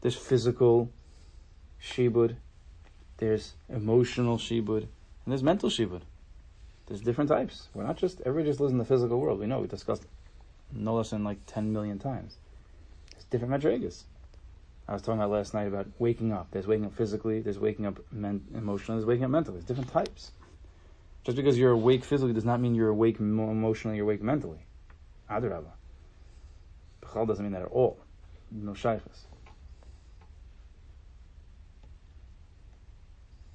There's 0.00 0.16
physical 0.16 0.90
shibud, 1.82 2.36
there's 3.18 3.54
emotional 3.68 4.38
shibud, 4.38 4.82
and 4.82 5.26
there's 5.26 5.42
mental 5.42 5.68
shibud. 5.68 6.02
There's 6.86 7.00
different 7.00 7.30
types. 7.30 7.68
We're 7.74 7.84
not 7.84 7.96
just 7.96 8.20
everybody 8.26 8.50
just 8.50 8.60
lives 8.60 8.72
in 8.72 8.78
the 8.78 8.84
physical 8.84 9.18
world. 9.18 9.40
We 9.40 9.46
know 9.46 9.60
we 9.60 9.68
discussed 9.68 10.04
no 10.72 10.94
less 10.96 11.10
than 11.10 11.24
like 11.24 11.38
ten 11.46 11.72
million 11.72 11.98
times. 11.98 12.36
There's 13.12 13.24
different 13.24 13.54
madrigas. 13.54 14.04
I 14.86 14.92
was 14.92 15.00
talking 15.00 15.18
about 15.18 15.30
last 15.30 15.54
night 15.54 15.66
about 15.66 15.86
waking 15.98 16.32
up. 16.32 16.48
There's 16.50 16.66
waking 16.66 16.84
up 16.84 16.94
physically. 16.94 17.40
There's 17.40 17.58
waking 17.58 17.86
up 17.86 18.00
men- 18.12 18.44
emotionally. 18.54 19.00
There's 19.00 19.06
waking 19.06 19.24
up 19.24 19.30
mentally. 19.30 19.56
There's 19.56 19.64
different 19.64 19.90
types. 19.90 20.32
Just 21.22 21.36
because 21.36 21.58
you're 21.58 21.70
awake 21.70 22.04
physically 22.04 22.34
does 22.34 22.44
not 22.44 22.60
mean 22.60 22.74
you're 22.74 22.90
awake 22.90 23.18
emotionally. 23.18 23.96
You're 23.96 24.04
awake 24.04 24.22
mentally. 24.22 24.66
Adarabah. 25.30 25.72
Bechal 27.00 27.26
doesn't 27.26 27.42
mean 27.42 27.52
that 27.52 27.62
at 27.62 27.68
all. 27.68 27.98
No 28.50 28.74
shaykhs. 28.74 29.24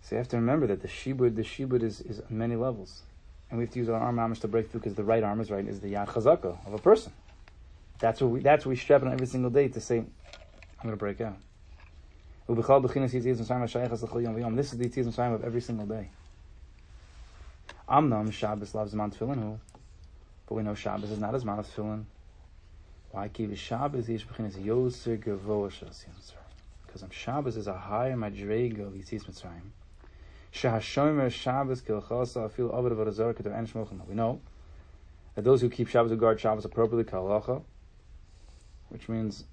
So 0.02 0.16
you 0.16 0.18
have 0.18 0.28
to 0.30 0.38
remember 0.38 0.66
that 0.66 0.82
the 0.82 0.88
shibud, 0.88 1.36
the 1.36 1.44
shibud 1.44 1.84
is, 1.84 2.02
is 2.02 2.20
on 2.20 2.36
many 2.36 2.56
levels. 2.56 3.04
And 3.50 3.58
we 3.58 3.66
have 3.66 3.74
to 3.74 3.80
use 3.80 3.90
our 3.90 4.00
arm 4.00 4.18
amish 4.18 4.42
to 4.42 4.48
break 4.48 4.70
through 4.70 4.82
because 4.82 4.96
the 4.96 5.04
right 5.04 5.24
arm 5.24 5.42
is 5.42 5.50
right 5.50 5.68
is 5.68 5.80
the 5.80 5.94
yad 5.94 6.08
chazaka 6.08 6.66
of 6.68 6.74
a 6.74 6.80
person. 6.80 7.12
That's 8.00 8.22
what 8.22 8.32
we 8.32 8.40
that's 8.42 8.66
what 8.66 8.70
we 8.70 8.76
strap 8.76 9.02
on 9.02 9.12
every 9.12 9.28
single 9.28 9.50
day 9.50 9.68
to 9.70 9.82
say, 9.82 9.98
I'm 9.98 10.08
gonna 10.84 10.96
break 10.96 11.20
out. 11.22 11.38
This 12.48 12.58
is 12.58 12.66
the 12.66 12.72
yitzis 13.30 15.06
Mitzrayim 15.06 15.36
of 15.36 15.44
every 15.44 15.62
single 15.62 15.86
day. 15.86 16.10
Amnam 17.88 18.32
Shabbos 18.32 18.74
loves 18.74 18.96
man 18.96 19.12
tefillin 19.12 19.60
but 20.48 20.56
we 20.56 20.64
know 20.64 20.74
Shabbos 20.74 21.12
is 21.12 21.20
not 21.20 21.36
as 21.36 21.44
of 21.44 21.50
tefillin. 21.50 22.06
Why? 23.12 23.28
Ki 23.28 23.54
Shabbos 23.54 24.08
yish 24.08 24.26
b'chinas 24.26 24.56
yoser 24.64 25.22
gavoa 25.24 25.70
shas 25.70 26.06
Because 26.88 27.04
Shabbos 27.12 27.58
is 27.58 27.68
a 27.68 27.78
higher 27.78 28.16
madrega 28.16 28.88
of 28.88 28.94
yitzis 28.94 29.26
Mitzrayim. 29.26 29.70
We 30.52 30.70
know 34.16 34.42
that 35.36 35.44
those 35.44 35.62
who 35.62 35.70
keep 35.70 35.88
Shabbos 35.88 36.12
who 36.12 36.18
guard 36.18 36.40
Shabbos 36.40 36.66
appropriately 36.66 37.04
kalacha, 37.12 37.62
which 38.90 39.08
means 39.08 39.46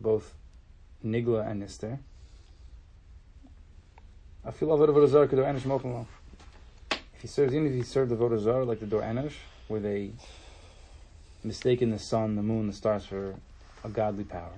both 0.00 0.34
nigla 1.04 1.50
and 1.50 1.62
nister. 1.62 1.98
If 4.44 4.60
he 7.20 7.26
serves, 7.26 7.54
even 7.54 7.66
if 7.66 7.72
he 7.72 7.82
served 7.82 8.10
the 8.10 8.16
avodah 8.16 8.38
zarah 8.38 8.64
like 8.64 8.80
the 8.80 8.86
Dor 8.86 9.02
Enosh, 9.02 9.34
where 9.68 9.80
they 9.80 10.12
mistaken 11.42 11.90
the 11.90 11.98
sun, 11.98 12.36
the 12.36 12.42
moon, 12.42 12.66
the 12.66 12.72
stars 12.72 13.06
for 13.06 13.34
a 13.82 13.88
godly 13.88 14.24
power, 14.24 14.52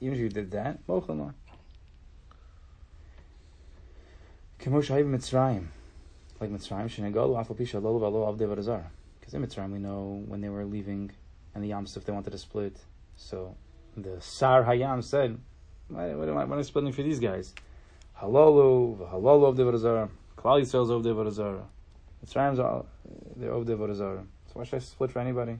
even 0.00 0.14
if 0.14 0.20
you 0.20 0.28
did 0.28 0.50
that. 0.52 0.78
Because 4.62 4.94
in 4.94 5.10
Mitzrayim 9.42 9.72
we 9.72 9.78
know 9.80 10.22
when 10.28 10.40
they 10.40 10.48
were 10.48 10.64
leaving 10.64 11.10
and 11.52 11.64
the 11.64 11.68
Yam 11.68 11.84
Suf, 11.84 12.04
they 12.04 12.12
wanted 12.12 12.30
to 12.30 12.38
split. 12.38 12.76
So 13.16 13.56
the 13.96 14.20
Sar 14.20 14.62
Hayam 14.62 15.02
said, 15.02 15.36
why, 15.88 16.10
am 16.10 16.52
I 16.52 16.62
splitting 16.62 16.92
for 16.92 17.02
these 17.02 17.18
guys? 17.18 17.52
Halolu, 18.20 19.10
Halolu, 19.12 19.52
Avde, 19.52 19.64
Varazar. 19.66 20.08
Klal 20.36 20.60
Yisrael's 20.60 20.90
Varazar. 20.90 21.64
Mitzrayim's 22.24 22.60
all, 22.60 22.86
they're 23.34 23.50
Avde, 23.50 23.76
Varazar. 23.76 24.24
So 24.46 24.52
why 24.52 24.62
should 24.62 24.76
I 24.76 24.78
split 24.78 25.10
for 25.10 25.18
anybody? 25.18 25.58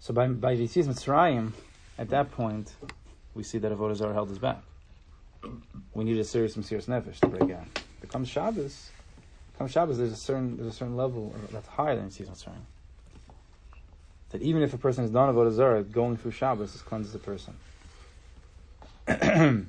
So 0.00 0.12
by, 0.12 0.26
by 0.26 0.56
Yitzis 0.56 0.86
Mitzrayim, 0.86 1.52
at 1.96 2.08
that 2.08 2.32
point, 2.32 2.74
we 3.34 3.44
see 3.44 3.58
that 3.58 3.70
Avodah 3.70 4.12
held 4.12 4.32
us 4.32 4.38
back 4.38 4.64
we 5.94 6.04
need 6.04 6.18
a 6.18 6.24
serious 6.24 6.54
serious 6.54 6.86
nefesh 6.86 7.20
to 7.20 7.28
break 7.28 7.50
out. 7.50 7.66
But 7.74 8.00
Becomes 8.00 8.28
Shabbos. 8.28 8.90
Comes 9.58 9.70
Shabbos. 9.70 9.98
There's 9.98 10.12
a 10.12 10.16
certain 10.16 10.56
there's 10.56 10.74
a 10.74 10.76
certain 10.76 10.96
level 10.96 11.34
that's 11.50 11.68
higher 11.68 11.96
than 11.96 12.10
season 12.10 12.34
Mitzrayim. 12.34 12.64
That 14.30 14.42
even 14.42 14.62
if 14.62 14.74
a 14.74 14.78
person 14.78 15.04
has 15.04 15.10
done 15.10 15.32
avodah 15.32 15.52
zarah, 15.52 15.82
going 15.84 16.16
through 16.16 16.32
Shabbos 16.32 16.72
cleanses 16.82 17.12
the 17.12 17.18
person. 17.18 17.54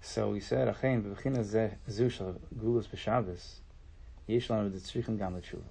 so 0.00 0.30
we 0.30 0.40
said, 0.40 0.74
"Achein 0.74 1.02
b'bechina 1.02 1.44
zu 1.88 2.08
shel 2.08 2.40
gulus 2.58 2.88
b'Shabbos 2.88 3.60
yesh 4.26 4.48
lanu 4.48 4.70
v'tzrichim 4.70 5.16
gam 5.18 5.36
l'tshuva." 5.36 5.62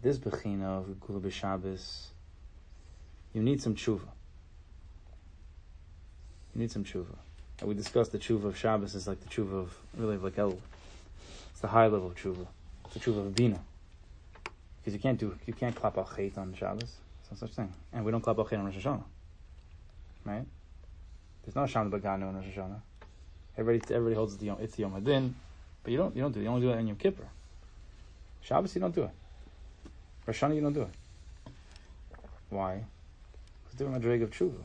This 0.00 0.18
bechina 0.18 0.78
of 0.78 1.00
gula 1.00 1.20
b'Shabbos, 1.20 2.06
you 3.34 3.42
need 3.42 3.60
some 3.60 3.74
tshuva. 3.74 4.08
You 6.54 6.60
need 6.62 6.70
some 6.70 6.84
tshuva. 6.84 7.16
And 7.62 7.68
we 7.68 7.76
discussed 7.76 8.10
the 8.10 8.18
tshuva 8.18 8.46
of 8.46 8.58
Shabbos 8.58 8.96
is 8.96 9.06
like 9.06 9.20
the 9.20 9.28
tshuva 9.28 9.52
of 9.52 9.76
really 9.96 10.16
like 10.16 10.36
El. 10.36 10.58
It's 11.52 11.60
the 11.60 11.68
high 11.68 11.86
level 11.86 12.08
of 12.08 12.16
tshuva. 12.16 12.44
It's 12.86 12.94
the 12.94 12.98
tshuva 12.98 13.18
of 13.18 13.36
Bina. 13.36 13.60
Because 14.80 14.94
you 14.94 14.98
can't 14.98 15.16
do 15.16 15.38
you 15.46 15.52
can't 15.52 15.72
clap 15.72 15.96
al 15.96 16.04
chait 16.04 16.36
on 16.36 16.52
Shabbos. 16.54 16.96
It's 17.20 17.30
no 17.30 17.36
such 17.46 17.54
thing. 17.54 17.72
And 17.92 18.04
we 18.04 18.10
don't 18.10 18.20
clap 18.20 18.36
al 18.38 18.46
chait 18.46 18.58
on 18.58 18.64
Rosh 18.64 18.84
Hashanah. 18.84 19.04
Right? 20.24 20.44
There's 21.44 21.54
no 21.54 21.62
Hashanah 21.62 21.88
Bagano 21.88 22.30
on 22.30 22.34
Rosh 22.34 22.46
Hashanah. 22.46 22.80
Everybody 23.56 23.94
everybody 23.94 24.16
holds 24.16 24.36
the 24.36 24.56
it's 24.60 24.74
the 24.74 24.82
Yom 24.82 25.00
Hadin, 25.00 25.32
but 25.84 25.92
you 25.92 25.98
don't 25.98 26.16
you 26.16 26.22
don't 26.22 26.32
do 26.32 26.40
it. 26.40 26.42
You 26.42 26.48
only 26.48 26.62
do 26.62 26.70
it 26.70 26.78
in 26.78 26.88
Yom 26.88 26.96
Kippur. 26.96 27.28
Shabbos 28.40 28.74
you 28.74 28.80
don't 28.80 28.92
do 28.92 29.04
it. 29.04 29.10
Rosh 30.26 30.42
Hashanah 30.42 30.56
you 30.56 30.62
don't 30.62 30.72
do 30.72 30.82
it. 30.82 31.52
Why? 32.50 32.82
Because 33.62 33.78
they're 33.78 33.96
a 33.96 34.00
drag 34.00 34.22
of 34.22 34.32
tshuva. 34.32 34.64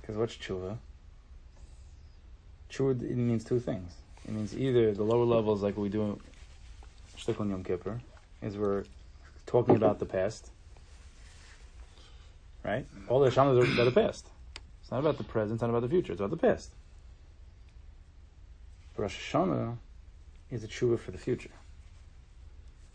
Because 0.00 0.16
what's 0.16 0.36
tshuva? 0.38 0.78
Tshuva 2.74 3.02
it 3.02 3.16
means 3.16 3.44
two 3.44 3.60
things. 3.60 3.92
It 4.26 4.32
means 4.32 4.56
either 4.56 4.92
the 4.92 5.04
lower 5.04 5.24
levels, 5.24 5.62
like 5.62 5.76
we 5.76 5.88
do 5.88 6.18
Shtik 7.16 7.38
Yom 7.38 7.62
Kippur, 7.62 8.00
is 8.42 8.56
we're 8.56 8.84
talking 9.46 9.76
about 9.76 9.98
the 9.98 10.06
past, 10.06 10.50
right? 12.64 12.86
All 13.08 13.20
the 13.20 13.30
Hashanahs 13.30 13.62
are 13.62 13.72
about 13.72 13.84
the 13.84 14.00
past. 14.00 14.26
It's 14.82 14.90
not 14.90 15.00
about 15.00 15.18
the 15.18 15.24
present, 15.24 15.56
it's 15.56 15.62
not 15.62 15.70
about 15.70 15.82
the 15.82 15.88
future, 15.88 16.12
it's 16.12 16.20
about 16.20 16.30
the 16.30 16.36
past. 16.36 16.70
But 18.96 19.02
Rosh 19.02 19.32
Hashanah 19.32 19.76
is 20.50 20.64
a 20.64 20.68
tshuva 20.68 20.98
for 20.98 21.10
the 21.10 21.18
future. 21.18 21.50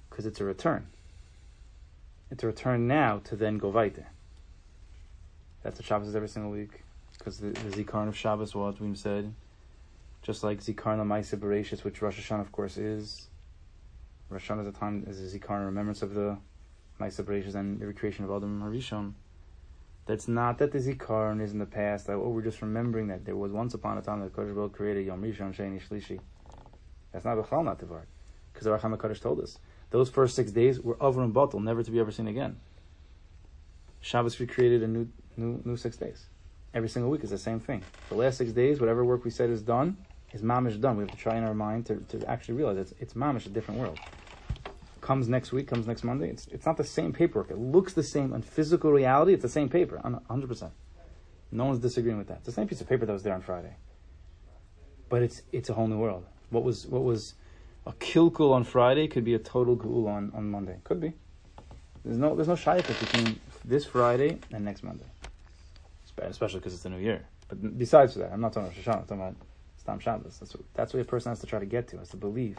Because 0.10 0.26
it's 0.26 0.42
a 0.42 0.44
return. 0.44 0.88
It's 2.32 2.44
a 2.44 2.48
return 2.48 2.88
now 2.88 3.22
to 3.26 3.36
then 3.36 3.58
go 3.58 3.70
weiter. 3.70 4.08
That's 5.64 5.78
what 5.78 5.86
Shabbos 5.86 6.10
is 6.10 6.16
every 6.16 6.30
single 6.30 6.52
week. 6.52 6.84
Because 7.18 7.38
the, 7.40 7.50
the 7.50 7.84
Zikaron 7.84 8.08
of 8.08 8.18
Shabbos, 8.18 8.56
what 8.56 8.80
we 8.80 8.96
said, 8.96 9.34
just 10.22 10.44
like 10.44 10.60
Zikaron 10.60 11.00
Lamaisa 11.00 11.38
Bereshis, 11.38 11.84
which 11.84 12.02
Rosh 12.02 12.20
Hashanah, 12.20 12.42
of 12.42 12.52
course, 12.52 12.78
is. 12.78 13.28
Rosh 14.30 14.50
Hashanah 14.50 14.62
is 14.62 14.68
a 14.68 14.72
time 14.72 15.06
is 15.08 15.34
a 15.34 15.38
Zikaron 15.38 15.66
remembrance 15.66 16.02
of 16.02 16.14
the 16.14 16.38
Maisa 17.00 17.24
Bereshis 17.24 17.56
and 17.56 17.80
the 17.80 17.88
recreation 17.88 18.26
of 18.26 18.32
Adam 18.32 18.62
Harishon. 18.62 19.14
That's 20.06 20.28
not 20.28 20.58
that 20.58 20.72
the 20.72 20.80
Zikaron 20.80 21.42
is 21.42 21.52
in 21.52 21.60
the 21.60 21.66
past. 21.66 22.08
That, 22.08 22.14
oh, 22.14 22.30
we're 22.30 22.42
just 22.42 22.62
remembering 22.62 23.08
that 23.08 23.26
there 23.26 23.36
was 23.36 23.52
once 23.52 23.74
upon 23.74 23.98
a 23.98 24.02
time 24.02 24.22
that 24.22 24.34
Kodesh 24.34 24.56
Baruch 24.56 24.74
created 24.74 25.06
Yom 25.06 25.22
Rishon 25.22 25.56
Sheni 25.56 25.82
Shlishi. 25.82 26.20
That's 27.12 27.26
not 27.26 27.38
Bechal 27.38 27.64
not 27.64 27.80
Tevar. 27.80 28.02
Because 28.52 28.66
the 28.66 28.72
Racham 28.72 28.98
HaKadosh 28.98 29.22
told 29.22 29.40
us. 29.40 29.60
Those 29.92 30.10
first 30.10 30.36
six 30.36 30.52
days 30.52 30.80
were 30.80 30.98
over 31.02 31.24
and 31.24 31.34
batal, 31.34 31.64
never 31.64 31.84
to 31.84 31.92
be 31.92 32.00
ever 32.00 32.12
seen 32.12 32.28
again. 32.28 32.58
Shabbos 34.02 34.40
recreated 34.40 34.84
a 34.84 34.88
new, 34.88 35.08
new, 35.38 35.62
new 35.64 35.78
six 35.78 35.98
days. 35.98 36.26
Every 36.74 36.90
single 36.90 37.10
week 37.10 37.24
is 37.24 37.32
the 37.32 37.38
same 37.38 37.60
thing. 37.60 37.84
The 38.10 38.16
last 38.16 38.38
six 38.38 38.52
days, 38.52 38.80
whatever 38.80 39.04
work 39.04 39.24
we 39.24 39.32
said 39.32 39.50
is 39.50 39.62
done, 39.62 39.98
is 40.34 40.42
mamish 40.42 40.80
done. 40.80 40.98
We 40.98 41.04
have 41.04 41.12
to 41.12 41.18
try 41.18 41.38
in 41.38 41.44
our 41.44 41.54
mind 41.54 41.86
to, 41.88 41.96
to 42.18 42.30
actually 42.30 42.56
realize 42.56 42.78
it's, 42.78 42.94
it's 43.00 43.14
mamish, 43.14 43.46
a 43.46 43.50
different 43.50 43.80
world. 43.80 44.00
Comes 45.02 45.28
next 45.28 45.52
week, 45.52 45.68
comes 45.68 45.88
next 45.88 46.04
Monday. 46.04 46.30
It's, 46.30 46.48
it's 46.48 46.66
not 46.66 46.78
the 46.78 46.84
same 46.84 47.14
paperwork. 47.14 47.50
It 47.50 47.58
looks 47.58 47.94
the 47.94 48.04
same. 48.04 48.34
On 48.34 48.42
physical 48.42 48.92
reality, 48.92 49.34
it's 49.34 49.42
the 49.42 49.50
same 49.50 49.70
paper, 49.70 50.00
100%. 50.04 50.72
No 51.52 51.66
one's 51.66 51.80
disagreeing 51.80 52.18
with 52.18 52.28
that. 52.28 52.38
It's 52.38 52.46
the 52.46 52.52
same 52.52 52.68
piece 52.68 52.82
of 52.82 52.88
paper 52.88 53.06
that 53.06 53.14
was 53.14 53.24
there 53.24 53.34
on 53.34 53.42
Friday. 53.42 53.76
But 55.10 55.24
it's, 55.24 55.42
it's 55.52 55.70
a 55.70 55.74
whole 55.74 55.88
new 55.88 55.98
world. 55.98 56.26
What 56.52 56.64
was, 56.64 56.86
what 56.86 57.04
was 57.04 57.34
a 57.88 57.94
kilkul 57.94 58.52
on 58.52 58.64
Friday 58.64 59.08
could 59.08 59.24
be 59.24 59.34
a 59.34 59.40
total 59.40 59.76
gul 59.76 60.08
on, 60.08 60.32
on 60.36 60.52
Monday. 60.52 60.78
Could 60.84 61.00
be. 61.00 61.14
There's 62.06 62.18
no, 62.18 62.36
there's 62.36 62.48
no 62.48 62.56
shaykhah 62.56 63.00
between 63.00 63.40
this 63.66 63.86
Friday 63.86 64.38
and 64.52 64.64
next 64.64 64.84
Monday. 64.84 65.06
Especially 66.22 66.60
because 66.60 66.74
it's 66.74 66.84
the 66.84 66.90
new 66.90 67.00
year. 67.00 67.26
But 67.48 67.78
besides 67.78 68.14
that, 68.16 68.32
I'm 68.32 68.42
not 68.42 68.54
talking 68.54 68.68
about 68.68 68.78
Rosh 68.78 68.86
Hashanah, 68.86 69.02
I'm 69.02 69.08
talking 69.08 69.22
about 69.22 69.36
Stam 69.90 70.00
Shabbos. 70.00 70.38
That's 70.40 70.54
what, 70.54 70.64
that's 70.76 70.94
what 70.94 71.02
a 71.02 71.06
person 71.06 71.32
has 71.32 71.40
to 71.40 71.48
try 71.48 71.60
to 71.60 71.66
get 71.66 71.88
to, 71.90 71.98
has 71.98 72.10
to 72.10 72.18
believe. 72.18 72.58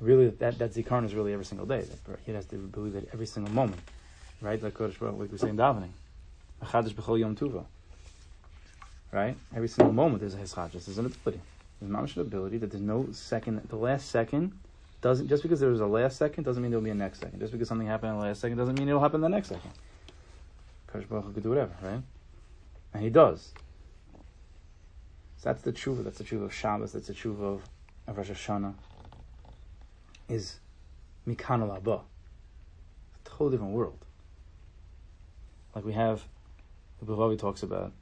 Really, 0.00 0.28
that, 0.28 0.58
that 0.58 0.72
Zikaron 0.72 1.04
is 1.04 1.14
really 1.14 1.32
every 1.32 1.44
single 1.44 1.66
day. 1.66 1.84
He 2.26 2.32
has 2.32 2.46
to 2.46 2.56
believe 2.56 2.96
it 2.96 3.08
every 3.12 3.26
single 3.26 3.52
moment. 3.52 3.80
Right? 4.40 4.60
Like 4.60 4.74
Kodesh 4.74 5.00
like 5.18 5.30
we 5.30 5.38
say 5.38 5.50
in 5.50 5.56
davening. 5.56 5.90
Achadish 6.62 6.94
b'chol 6.94 7.20
yom 7.20 7.36
tuva. 7.36 7.64
Right? 9.12 9.36
Every 9.54 9.68
single 9.68 9.92
moment 9.92 10.20
there's 10.20 10.34
a 10.34 10.38
hischadis, 10.38 10.86
there's 10.86 10.98
an 10.98 11.06
ability. 11.06 11.40
There's 11.80 11.92
mamash 11.92 12.16
an 12.16 12.22
ability 12.22 12.58
that 12.58 12.70
there's 12.70 12.82
no 12.82 13.08
second, 13.12 13.60
the 13.68 13.76
last 13.76 14.08
second 14.08 14.52
doesn't 15.02 15.28
just 15.28 15.42
because 15.42 15.60
there 15.60 15.70
was 15.70 15.80
a 15.80 15.86
last 15.86 16.16
second 16.16 16.44
doesn't 16.44 16.62
mean 16.62 16.70
there'll 16.70 16.84
be 16.84 16.90
a 16.90 16.94
next 16.94 17.20
second. 17.20 17.38
Just 17.38 17.52
because 17.52 17.68
something 17.68 17.86
happened 17.86 18.12
in 18.12 18.18
the 18.18 18.26
last 18.26 18.40
second 18.40 18.58
doesn't 18.58 18.78
mean 18.78 18.88
it'll 18.88 19.00
happen 19.00 19.20
the 19.20 19.28
next 19.28 19.48
second. 19.48 19.70
Kadosh 20.92 21.08
Baruch 21.08 21.34
could 21.34 21.42
do 21.42 21.50
whatever, 21.50 21.72
right? 21.82 22.02
And 22.92 23.02
he 23.02 23.10
does. 23.10 23.52
So 25.40 25.48
that's 25.48 25.62
the 25.62 25.72
tshuva. 25.72 26.04
That's 26.04 26.18
the 26.18 26.24
tshuva 26.24 26.44
of 26.44 26.54
Shabbos. 26.54 26.92
That's 26.92 27.06
the 27.06 27.14
tshuva 27.14 27.40
of, 27.40 27.62
of 28.06 28.18
Rosh 28.18 28.28
Hashanah. 28.28 28.74
Is 30.28 30.58
mikan 31.26 31.62
al 31.62 31.80
haba. 31.80 32.02
It's 33.14 33.26
a 33.26 33.30
totally 33.30 33.52
different 33.52 33.72
world. 33.72 34.04
Like 35.74 35.86
we 35.86 35.94
have, 35.94 36.24
the 37.00 37.10
Bavavi 37.10 37.38
talks 37.38 37.62
about 37.62 37.92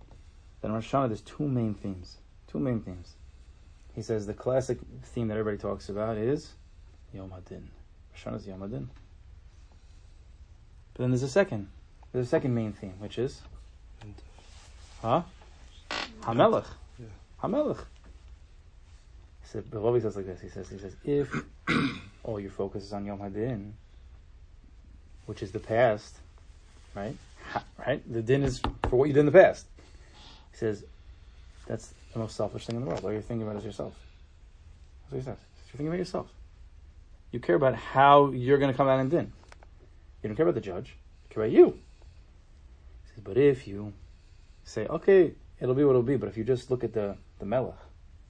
that 0.60 0.68
in 0.68 0.74
Rosh 0.74 0.92
Hashanah 0.92 1.08
there's 1.08 1.20
two 1.20 1.46
main 1.46 1.74
themes. 1.74 2.16
Two 2.48 2.58
main 2.58 2.80
themes. 2.80 3.14
He 3.94 4.02
says 4.02 4.26
the 4.26 4.34
classic 4.34 4.78
theme 5.04 5.28
that 5.28 5.36
everybody 5.36 5.58
talks 5.58 5.88
about 5.88 6.16
is 6.16 6.54
Yom 7.12 7.30
Hadin. 7.30 7.62
Rosh 8.12 8.24
Hashanah 8.24 8.36
is 8.38 8.46
Yom 8.48 8.60
Hadin. 8.60 8.88
But 10.94 11.02
then 11.02 11.10
there's 11.12 11.22
a 11.22 11.28
second. 11.28 11.68
There's 12.12 12.26
a 12.26 12.28
second 12.28 12.52
main 12.52 12.72
theme, 12.72 12.94
which 12.98 13.16
is 13.16 13.42
huh? 15.02 15.22
Hamelech. 16.22 16.66
Hamelech. 17.42 17.78
He 19.42 19.48
said, 19.48 19.64
Bavavi 19.70 20.02
says 20.02 20.16
like 20.16 20.26
this. 20.26 20.40
He 20.40 20.48
says, 20.48 20.68
he 20.68 20.78
says, 20.78 20.96
if 21.04 21.34
all 22.24 22.38
your 22.40 22.50
focus 22.50 22.84
is 22.84 22.92
on 22.92 23.06
Yom 23.06 23.18
Hadin, 23.18 23.72
which 25.26 25.42
is 25.42 25.52
the 25.52 25.60
past, 25.60 26.16
right? 26.94 27.16
Ha, 27.50 27.62
right? 27.78 28.12
The 28.12 28.22
din 28.22 28.42
is 28.42 28.60
for 28.88 28.96
what 28.96 29.08
you 29.08 29.14
did 29.14 29.20
in 29.20 29.26
the 29.26 29.32
past. 29.32 29.66
He 30.52 30.56
says, 30.56 30.84
that's 31.66 31.92
the 32.12 32.18
most 32.18 32.36
selfish 32.36 32.66
thing 32.66 32.76
in 32.76 32.82
the 32.82 32.88
world. 32.88 33.04
All 33.04 33.12
you're 33.12 33.20
thinking 33.20 33.46
about 33.46 33.58
is 33.58 33.64
yourself. 33.64 33.94
That's 35.02 35.12
what 35.12 35.18
he 35.18 35.24
says. 35.24 35.44
You're 35.66 35.76
thinking 35.76 35.88
about 35.88 35.98
yourself. 35.98 36.26
You 37.30 37.40
care 37.40 37.56
about 37.56 37.74
how 37.74 38.30
you're 38.30 38.58
going 38.58 38.72
to 38.72 38.76
come 38.76 38.88
out 38.88 39.00
in 39.00 39.08
din. 39.10 39.32
You 40.22 40.28
don't 40.28 40.36
care 40.36 40.46
about 40.46 40.54
the 40.54 40.60
judge. 40.60 40.96
You 41.28 41.34
care 41.34 41.44
about 41.44 41.52
you. 41.52 41.66
He 41.66 43.14
says, 43.14 43.22
but 43.22 43.36
if 43.36 43.68
you 43.68 43.92
say, 44.64 44.86
okay, 44.86 45.32
it'll 45.60 45.74
be 45.74 45.84
what 45.84 45.90
it'll 45.90 46.02
be, 46.02 46.16
but 46.16 46.28
if 46.28 46.36
you 46.36 46.44
just 46.44 46.70
look 46.70 46.84
at 46.84 46.94
the, 46.94 47.16
the 47.38 47.46
melech, 47.46 47.74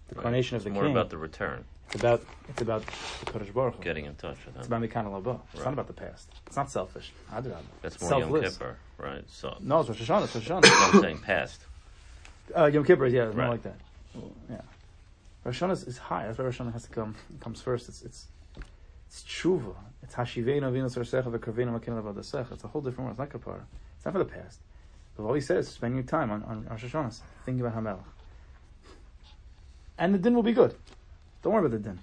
the 0.08 0.14
Right. 0.14 0.22
coronation 0.22 0.56
of 0.56 0.60
It's 0.60 0.64
the 0.64 0.70
more 0.70 0.84
king, 0.84 0.92
about 0.92 1.10
the 1.10 1.18
return, 1.18 1.64
it's 1.86 1.96
about 1.96 2.22
it's 2.48 2.60
about 2.62 2.84
the 2.86 3.26
Kodesh 3.32 3.52
Baruch 3.52 3.76
Hu. 3.76 3.82
getting 3.82 4.04
in 4.04 4.14
touch 4.16 4.38
with 4.46 4.56
It's 4.56 4.66
him. 4.66 4.72
about 4.72 4.88
Mikan 4.90 5.04
Labo. 5.22 5.40
It's 5.54 5.64
not 5.64 5.72
about 5.72 5.86
the 5.86 5.92
past. 5.92 6.28
It's 6.46 6.56
not 6.56 6.70
selfish. 6.70 7.12
I 7.32 7.40
do 7.40 7.50
Adrabah. 7.50 7.62
That's 7.82 7.94
It's 7.96 8.02
more 8.04 8.20
Yom 8.20 8.30
selfless. 8.30 8.56
Kippur, 8.56 8.76
right? 8.98 9.24
So 9.28 9.56
No, 9.60 9.80
it's 9.80 9.88
Rosh 9.88 10.00
Hashanah. 10.02 10.24
It's 10.24 10.34
Rosh 10.34 10.48
Hashanah. 10.48 10.94
I'm 10.94 11.00
saying 11.00 11.18
past. 11.20 11.60
uh, 12.56 12.66
Yom 12.66 12.84
Kippur, 12.84 13.06
yeah, 13.06 13.26
it's 13.26 13.36
more 13.36 13.48
like 13.48 13.62
that. 13.62 13.76
Yeah. 14.50 14.60
Rosh 15.44 15.62
Hashanah 15.62 15.72
is, 15.72 15.84
is 15.84 15.98
high. 15.98 16.26
That's 16.26 16.38
why 16.38 16.44
Rosh 16.46 16.60
Hashanah 16.60 16.72
has 16.72 16.84
to 16.84 16.90
come 16.90 17.14
comes 17.40 17.60
first. 17.60 17.88
It's 17.88 18.02
it's 18.02 18.26
it's 19.08 19.22
tshuva. 19.22 19.74
It's 20.02 20.14
hashiveinu 20.14 20.62
avinus 20.62 20.96
arsecha 20.98 21.24
v'karveinu 21.32 21.78
makinu 21.80 22.02
levadasecha. 22.02 22.52
It's 22.52 22.64
a 22.64 22.68
whole 22.68 22.82
different 22.82 23.06
world. 23.16 23.18
It's 23.18 23.34
not 23.34 23.40
kapara. 23.40 23.62
It's 23.96 24.04
not 24.04 24.12
for 24.12 24.18
the 24.18 24.24
past. 24.26 24.60
But 25.16 25.24
all 25.24 25.34
he 25.34 25.40
says 25.40 25.66
is 25.68 25.72
spend 25.74 25.94
your 25.94 26.04
time 26.04 26.30
on, 26.30 26.42
on 26.44 26.66
Rosh 26.70 26.84
Hashanah. 26.84 27.18
Think 27.46 27.60
about 27.60 27.74
Hamelach. 27.76 28.04
And 29.99 30.14
the 30.14 30.19
din 30.19 30.35
will 30.35 30.43
be 30.43 30.52
good. 30.52 30.75
Don't 31.43 31.52
worry 31.52 31.67
about 31.67 31.73
the 31.73 31.88
din. 31.88 31.99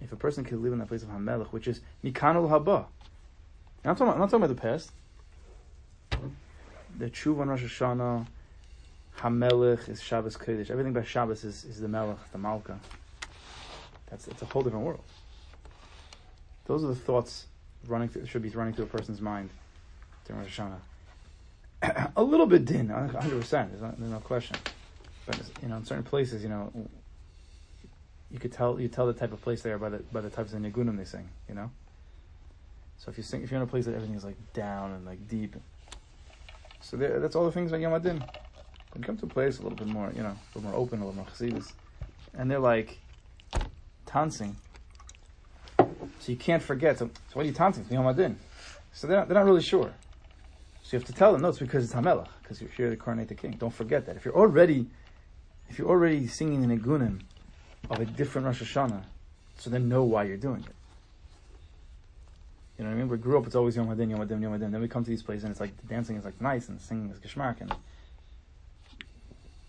If 0.00 0.12
a 0.12 0.16
person 0.16 0.44
can 0.44 0.62
live 0.62 0.72
in 0.72 0.78
that 0.78 0.88
place 0.88 1.02
of 1.02 1.08
Hamelach, 1.08 1.48
which 1.48 1.68
is 1.68 1.80
Mikanul 2.02 2.48
Haba. 2.48 2.86
I'm 3.84 3.90
not, 3.90 3.98
talking 3.98 4.06
about, 4.08 4.14
I'm 4.14 4.20
not 4.20 4.30
talking 4.30 4.44
about 4.44 4.48
the 4.48 4.60
past. 4.60 4.90
The 6.98 7.10
tshuva 7.10 7.40
on 7.40 7.48
Rosh 7.48 7.62
Hashanah, 7.64 8.26
Hamelech 9.18 9.88
is 9.88 10.02
Shabbos 10.02 10.36
Kodesh. 10.36 10.70
Everything 10.70 10.92
by 10.92 11.02
Shabbos 11.02 11.44
is, 11.44 11.64
is 11.64 11.80
the 11.80 11.88
Melech, 11.88 12.16
the 12.32 12.38
Malka. 12.38 12.78
That's 14.10 14.26
it's 14.28 14.42
a 14.42 14.46
whole 14.46 14.62
different 14.62 14.84
world. 14.84 15.02
Those 16.66 16.84
are 16.84 16.88
the 16.88 16.94
thoughts 16.94 17.46
running 17.86 18.08
through, 18.08 18.26
should 18.26 18.42
be 18.42 18.48
running 18.50 18.72
through 18.74 18.86
a 18.86 18.88
person's 18.88 19.20
mind 19.20 19.50
during 20.26 20.42
Rosh 20.42 20.60
Hashanah. 20.60 22.12
a 22.16 22.22
little 22.22 22.46
bit 22.46 22.64
din, 22.64 22.88
100 22.88 23.40
percent. 23.40 23.70
There's, 23.70 23.82
no- 23.82 23.94
there's 23.98 24.12
no 24.12 24.20
question. 24.20 24.56
But 25.26 25.40
you 25.62 25.68
know, 25.68 25.76
in 25.76 25.84
certain 25.84 26.04
places, 26.04 26.42
you 26.42 26.48
know, 26.48 26.70
you 28.30 28.38
could 28.38 28.52
tell 28.52 28.80
you 28.80 28.88
tell 28.88 29.06
the 29.06 29.12
type 29.12 29.32
of 29.32 29.40
place 29.42 29.62
they 29.62 29.70
are 29.70 29.78
by 29.78 29.90
the 29.90 29.98
by 30.12 30.20
the 30.20 30.30
types 30.30 30.52
of 30.52 30.60
nigunim 30.60 30.96
they 30.96 31.04
sing. 31.04 31.28
You 31.48 31.54
know. 31.54 31.70
So 32.98 33.10
if 33.10 33.16
you 33.16 33.22
sing, 33.22 33.42
if 33.42 33.50
you're 33.50 33.60
in 33.60 33.66
a 33.66 33.70
place 33.70 33.84
that 33.86 33.94
everything 33.94 34.16
is 34.16 34.24
like 34.24 34.36
down 34.52 34.92
and 34.92 35.04
like 35.04 35.28
deep, 35.28 35.56
so 36.80 36.96
there, 36.96 37.18
that's 37.20 37.34
all 37.34 37.44
the 37.44 37.52
things 37.52 37.72
like 37.72 37.80
Yom 37.80 37.92
Adin. 37.92 38.18
When 38.92 39.02
you 39.02 39.06
come 39.06 39.16
to 39.16 39.26
a 39.26 39.28
place 39.28 39.58
a 39.58 39.62
little 39.62 39.76
bit 39.76 39.88
more, 39.88 40.12
you 40.14 40.22
know, 40.22 40.28
a 40.28 40.38
little 40.54 40.70
more 40.70 40.78
open, 40.78 41.00
a 41.00 41.06
little 41.06 41.16
more 41.16 41.26
chassidus, 41.26 41.72
and 42.34 42.50
they're 42.50 42.58
like 42.58 42.98
tansing. 44.06 44.56
So 45.78 46.32
you 46.32 46.36
can't 46.36 46.62
forget. 46.62 46.98
So, 46.98 47.06
so 47.06 47.34
what 47.34 47.44
are 47.44 47.48
you 47.48 47.54
tansing? 47.54 47.86
Yom 47.90 48.06
Adin. 48.06 48.38
So 48.92 49.06
they're 49.06 49.18
not, 49.18 49.28
they're 49.28 49.36
not 49.36 49.44
really 49.44 49.62
sure. 49.62 49.92
So 50.82 50.96
you 50.96 50.98
have 50.98 51.06
to 51.06 51.12
tell 51.12 51.32
them, 51.32 51.42
no, 51.42 51.48
it's 51.48 51.58
because 51.58 51.84
it's 51.84 51.94
Hamelach, 51.94 52.28
because 52.42 52.60
you're 52.60 52.70
here 52.70 52.90
to 52.90 52.96
coronate 52.96 53.28
the 53.28 53.34
king. 53.34 53.56
Don't 53.58 53.72
forget 53.72 54.06
that. 54.06 54.16
If 54.16 54.24
you're 54.24 54.36
already, 54.36 54.86
if 55.68 55.78
you're 55.78 55.88
already 55.88 56.26
singing 56.26 56.66
the 56.66 56.76
nigunim 56.76 57.20
of 57.90 58.00
a 58.00 58.04
different 58.04 58.46
Rosh 58.46 58.62
Hashanah, 58.62 59.04
so 59.58 59.70
then 59.70 59.88
know 59.88 60.04
why 60.04 60.24
you're 60.24 60.36
doing 60.36 60.60
it. 60.60 60.74
You 62.78 62.84
know 62.84 62.90
what 62.90 62.96
I 62.96 62.98
mean? 62.98 63.08
We 63.08 63.18
grew 63.18 63.38
up, 63.38 63.46
it's 63.46 63.54
always 63.54 63.76
Yom 63.76 63.86
Hadin, 63.86 64.10
Yom 64.10 64.20
Hadin, 64.20 64.42
Yom 64.42 64.58
Hadin. 64.58 64.72
Then 64.72 64.80
we 64.80 64.88
come 64.88 65.04
to 65.04 65.10
these 65.10 65.22
places 65.22 65.44
and 65.44 65.52
it's 65.52 65.60
like 65.60 65.76
the 65.76 65.86
dancing 65.86 66.16
is 66.16 66.24
like 66.24 66.40
nice 66.40 66.68
and 66.68 66.80
singing 66.80 67.10
is 67.10 67.18
geschmack 67.18 67.60
and 67.60 67.70
we 67.70 67.76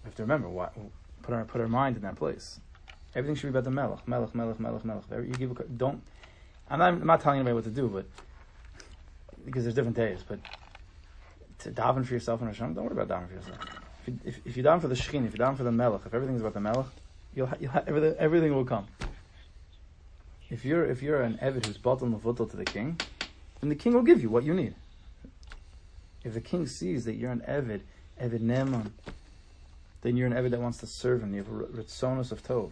have 0.05 0.15
to 0.15 0.23
remember 0.23 0.49
what 0.49 0.73
put 1.21 1.33
our 1.33 1.45
put 1.45 1.61
our 1.61 1.67
mind 1.67 1.95
in 1.95 2.01
that 2.01 2.15
place. 2.15 2.59
Everything 3.15 3.35
should 3.35 3.47
be 3.47 3.49
about 3.49 3.63
the 3.63 3.71
melech, 3.71 4.07
melech, 4.07 4.33
melech, 4.33 4.59
melech, 4.59 4.85
melech. 4.85 5.03
You 5.11 5.33
give 5.33 5.51
a, 5.51 5.63
don't. 5.63 6.01
I'm 6.69 6.79
not, 6.79 6.93
I'm 6.93 7.07
not 7.07 7.21
telling 7.21 7.39
anybody 7.39 7.53
what 7.53 7.63
to 7.63 7.69
do, 7.69 7.87
but 7.87 8.05
because 9.45 9.63
there's 9.63 9.75
different 9.75 9.95
days. 9.95 10.23
But 10.27 10.39
to 11.59 11.71
daven 11.71 12.05
for 12.05 12.13
yourself 12.13 12.41
in 12.41 12.47
Hashem, 12.47 12.73
don't 12.73 12.85
worry 12.85 12.99
about 12.99 13.07
davening 13.07 13.27
for 13.29 13.33
yourself. 13.35 13.84
If 14.07 14.39
if, 14.45 14.57
you 14.57 14.63
daven 14.63 14.81
for 14.81 14.87
the 14.87 14.95
shechin, 14.95 15.25
if 15.25 15.33
you 15.33 15.39
daven 15.39 15.57
for 15.57 15.63
the 15.63 15.71
melech, 15.71 16.01
if 16.05 16.13
everything's 16.13 16.41
about 16.41 16.53
the 16.53 16.59
melech, 16.59 16.87
you'll, 17.33 17.49
you'll 17.59 17.71
everything, 17.87 18.15
everything 18.19 18.55
will 18.55 18.65
come. 18.65 18.87
If 20.49 20.63
you're 20.63 20.85
if 20.85 21.01
you're 21.01 21.21
an 21.21 21.39
Evid 21.41 21.65
who's 21.65 21.77
batal 21.77 22.13
mavutal 22.13 22.49
to 22.49 22.57
the 22.57 22.65
king, 22.65 22.99
then 23.59 23.69
the 23.69 23.75
king 23.75 23.93
will 23.93 24.03
give 24.03 24.21
you 24.21 24.29
what 24.29 24.43
you 24.43 24.53
need. 24.53 24.75
If 26.23 26.33
the 26.33 26.41
king 26.41 26.67
sees 26.67 27.05
that 27.05 27.15
you're 27.15 27.31
an 27.31 27.43
Evid, 27.47 27.81
Evid 28.21 28.41
Neman, 28.41 28.91
then 30.01 30.17
you're 30.17 30.27
an 30.27 30.33
Evid 30.33 30.51
that 30.51 30.61
wants 30.61 30.79
to 30.79 30.87
serve 30.87 31.21
him. 31.23 31.33
You 31.33 31.43
have 31.43 31.47
a 31.51 31.81
ritzonus 31.81 32.31
of 32.31 32.43
tov. 32.43 32.71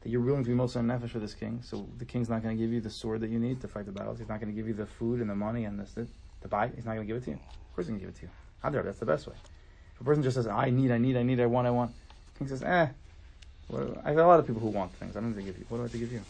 That 0.00 0.10
you're 0.10 0.20
willing 0.20 0.44
to 0.44 0.50
be 0.50 0.54
most 0.54 0.76
nefesh 0.76 1.10
for 1.10 1.18
this 1.18 1.34
king. 1.34 1.60
So 1.62 1.88
the 1.98 2.04
king's 2.04 2.28
not 2.28 2.42
going 2.42 2.56
to 2.56 2.62
give 2.62 2.72
you 2.72 2.80
the 2.80 2.90
sword 2.90 3.20
that 3.22 3.30
you 3.30 3.38
need 3.38 3.60
to 3.62 3.68
fight 3.68 3.86
the 3.86 3.92
battles. 3.92 4.18
He's 4.18 4.28
not 4.28 4.38
going 4.38 4.52
to 4.52 4.56
give 4.56 4.68
you 4.68 4.74
the 4.74 4.86
food 4.86 5.20
and 5.20 5.30
the 5.30 5.34
money 5.34 5.64
and 5.64 5.80
this 5.80 5.94
to 5.94 6.48
buy. 6.48 6.70
He's 6.74 6.84
not 6.84 6.94
going 6.94 7.06
to 7.06 7.12
give 7.12 7.22
it 7.22 7.24
to 7.24 7.30
you. 7.30 7.36
Of 7.36 7.74
course, 7.74 7.86
he's 7.86 7.88
going 7.88 8.00
to 8.00 8.06
give 8.06 8.14
it 8.14 8.18
to 8.18 8.22
you. 8.26 8.30
Adar, 8.62 8.82
that's 8.82 8.98
the 8.98 9.06
best 9.06 9.26
way. 9.26 9.34
Person 10.04 10.22
just 10.22 10.36
says, 10.36 10.46
"I 10.46 10.70
need, 10.70 10.90
I 10.90 10.98
need, 10.98 11.16
I 11.16 11.22
need, 11.22 11.40
I 11.40 11.46
want, 11.46 11.66
I 11.66 11.70
want," 11.70 11.92
king 12.38 12.48
says, 12.48 12.62
"Eh." 12.62 12.88
What, 13.68 14.02
I 14.04 14.14
got 14.14 14.24
a 14.24 14.28
lot 14.28 14.40
of 14.40 14.46
people 14.46 14.60
who 14.60 14.68
want 14.68 14.92
things. 14.92 15.16
I 15.16 15.20
don't 15.20 15.30
need 15.30 15.40
to 15.40 15.42
give 15.42 15.58
you. 15.58 15.64
What 15.68 15.78
do 15.78 15.82
I 15.82 15.84
have 15.86 15.92
to 15.92 15.98
give 15.98 16.12
you? 16.12 16.22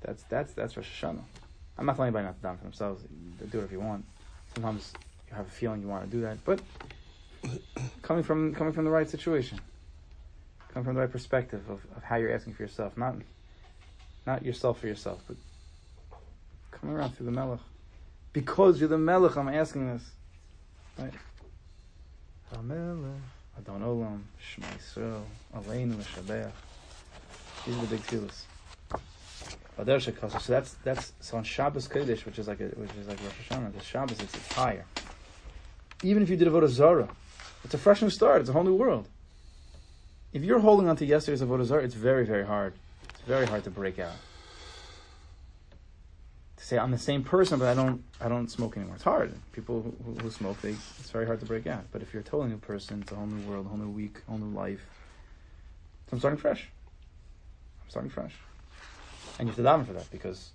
That's 0.00 0.22
that's 0.24 0.52
that's 0.54 0.76
Rosh 0.76 1.02
Hashanah. 1.02 1.22
I'm 1.78 1.86
not 1.86 1.96
telling 1.96 2.08
anybody 2.08 2.26
not 2.26 2.40
to 2.40 2.46
daven 2.46 2.58
for 2.58 2.64
themselves. 2.64 3.04
Do 3.50 3.60
it 3.60 3.64
if 3.64 3.72
you 3.72 3.80
want. 3.80 4.04
Sometimes 4.54 4.92
you 5.28 5.36
have 5.36 5.46
a 5.46 5.50
feeling 5.50 5.80
you 5.82 5.88
want 5.88 6.04
to 6.04 6.10
do 6.10 6.22
that, 6.22 6.44
but 6.44 6.60
coming 8.02 8.22
from 8.22 8.54
coming 8.54 8.72
from 8.72 8.84
the 8.84 8.90
right 8.90 9.08
situation, 9.08 9.60
coming 10.72 10.84
from 10.84 10.94
the 10.94 11.00
right 11.00 11.10
perspective 11.10 11.68
of, 11.68 11.80
of 11.96 12.02
how 12.02 12.16
you're 12.16 12.32
asking 12.32 12.54
for 12.54 12.62
yourself, 12.62 12.96
not 12.96 13.14
not 14.26 14.44
yourself 14.44 14.80
for 14.80 14.86
yourself, 14.86 15.22
but 15.26 15.36
coming 16.70 16.96
around 16.96 17.16
through 17.16 17.26
the 17.26 17.32
Melech. 17.32 17.60
Because 18.32 18.80
you're 18.80 18.88
the 18.88 18.98
Melech, 18.98 19.36
I'm 19.36 19.48
asking 19.48 19.88
this. 19.88 20.10
Right? 20.98 21.12
HaMelech, 22.54 23.20
Adon 23.58 23.80
Olam, 23.82 24.06
um, 24.06 24.24
Shema 24.38 24.66
Yisrael, 24.66 25.22
Aleinu 25.56 25.98
L'Shabeach. 25.98 26.50
These 27.66 27.76
are 27.76 27.80
the 27.80 27.86
big 27.86 28.06
Shekasa. 30.00 30.40
So 30.40 30.52
that's 30.52 30.74
that's 30.84 31.12
so 31.20 31.36
on 31.36 31.44
Shabbos 31.44 31.88
Kodesh, 31.88 32.24
which 32.26 32.38
is 32.38 32.48
like 32.48 32.60
a, 32.60 32.64
which 32.64 32.90
is 33.00 33.08
like 33.08 33.18
Rosh 33.22 33.48
Hashanah. 33.48 33.72
The 33.72 33.82
Shabbos 33.82 34.20
it's, 34.20 34.34
it's 34.34 34.52
higher. 34.52 34.84
Even 36.02 36.22
if 36.22 36.30
you 36.30 36.36
did 36.36 36.48
Avodah 36.48 36.68
Zarah, 36.68 37.08
it's 37.64 37.74
a 37.74 37.78
fresh 37.78 38.02
new 38.02 38.10
start. 38.10 38.40
It's 38.40 38.50
a 38.50 38.52
whole 38.52 38.64
new 38.64 38.74
world. 38.74 39.06
If 40.32 40.44
you're 40.44 40.60
holding 40.60 40.88
on 40.88 40.96
to 40.96 41.06
yesterday's 41.06 41.42
Avodah 41.42 41.64
Zarah, 41.64 41.84
it's 41.84 41.94
very 41.94 42.26
very 42.26 42.44
hard. 42.44 42.74
It's 43.10 43.22
very 43.22 43.46
hard 43.46 43.64
to 43.64 43.70
break 43.70 43.98
out. 43.98 44.16
Say 46.70 46.78
I'm 46.78 46.92
the 46.92 46.98
same 46.98 47.24
person, 47.24 47.58
but 47.58 47.66
I 47.66 47.74
don't 47.74 48.04
I 48.20 48.28
don't 48.28 48.48
smoke 48.48 48.76
anymore. 48.76 48.94
It's 48.94 49.02
hard. 49.02 49.34
People 49.50 49.82
who, 49.82 50.14
who, 50.22 50.30
smoke, 50.30 50.60
they 50.60 50.70
it's 50.70 51.10
very 51.10 51.26
hard 51.26 51.40
to 51.40 51.46
break 51.46 51.66
out. 51.66 51.82
But 51.90 52.00
if 52.00 52.12
you're 52.12 52.20
a 52.20 52.24
totally 52.24 52.48
new 52.48 52.58
person, 52.58 53.02
it's 53.02 53.10
a 53.10 53.16
whole 53.16 53.26
new 53.26 53.44
world, 53.50 53.66
a 53.66 53.70
whole 53.70 53.78
new 53.78 53.90
week, 53.90 54.18
a 54.28 54.30
whole 54.30 54.38
new 54.38 54.56
life. 54.56 54.78
So 56.06 56.12
I'm 56.12 56.20
starting 56.20 56.38
fresh. 56.38 56.68
I'm 57.82 57.90
starting 57.90 58.08
fresh. 58.08 58.36
And 59.40 59.48
you 59.48 59.52
have 59.52 59.56
to 59.56 59.68
daven 59.68 59.84
for 59.84 59.94
that 59.94 60.08
because 60.12 60.50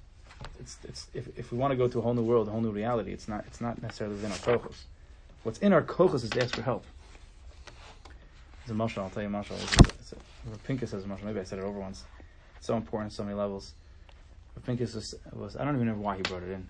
it's 0.58 0.78
it's 0.86 1.08
if, 1.13 1.38
if 1.38 1.51
we 1.51 1.58
want 1.58 1.71
to 1.71 1.75
go 1.75 1.89
to 1.89 1.99
a 1.99 2.01
whole 2.01 2.13
new 2.13 2.23
world, 2.23 2.47
a 2.47 2.51
whole 2.51 2.62
new 2.62 2.71
reality, 2.71 3.12
it's 3.12 3.28
not 3.28 3.43
it's 3.45 3.60
not 3.60 3.82
necessarily 3.82 4.15
within 4.15 4.32
our 4.32 4.38
kochos. 4.38 4.84
What's 5.43 5.60
in 5.60 5.73
our 5.73 5.82
kochos 5.82 6.23
is 6.23 6.30
to 6.30 6.41
ask 6.41 6.56
for 6.56 6.62
help. 6.62 6.86
It's 8.62 8.71
a 8.71 8.73
mashal, 8.73 8.99
I'll 8.99 9.10
tell 9.10 9.21
you 9.21 9.28
a 9.28 9.32
mashal. 9.34 9.62
It's 9.99 10.13
a, 10.13 10.15
Pinkus 10.65 10.91
says 10.91 11.04
a 11.04 11.08
mashal, 11.10 11.23
maybe 11.23 11.41
I 11.41 11.43
said 11.43 11.60
it 11.60 11.65
over 11.65 11.78
once. 11.78 12.06
It's 12.56 12.67
so 12.67 12.78
important 12.78 13.12
so 13.12 13.25
many 13.25 13.36
levels. 13.36 13.73
Pinkus 14.62 14.96
was, 14.96 15.15
was 15.34 15.56
I 15.56 15.63
don't 15.65 15.76
even 15.76 15.88
know 15.88 15.94
why 15.96 16.15
he 16.18 16.22
brought 16.24 16.44
it 16.44 16.52
in, 16.52 16.68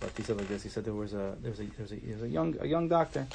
but 0.00 0.10
he 0.16 0.22
said 0.22 0.36
like 0.38 0.48
this. 0.48 0.62
He 0.62 0.68
said 0.68 0.84
there 0.84 0.94
was 0.94 1.12
a 1.12 1.36
there 1.40 1.50
was 1.50 1.60
a 1.60 1.64
there 1.64 1.72
was 1.82 1.92
a, 1.92 1.96
there 1.96 2.14
was 2.14 2.22
a 2.22 2.28
young 2.28 2.56
a 2.60 2.66
young 2.66 2.88
doctor 2.88 3.26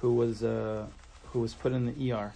who 0.00 0.14
was 0.14 0.42
uh, 0.42 0.86
who 1.32 1.40
was 1.40 1.54
put 1.54 1.72
in 1.72 1.86
the 1.86 2.12
ER. 2.12 2.32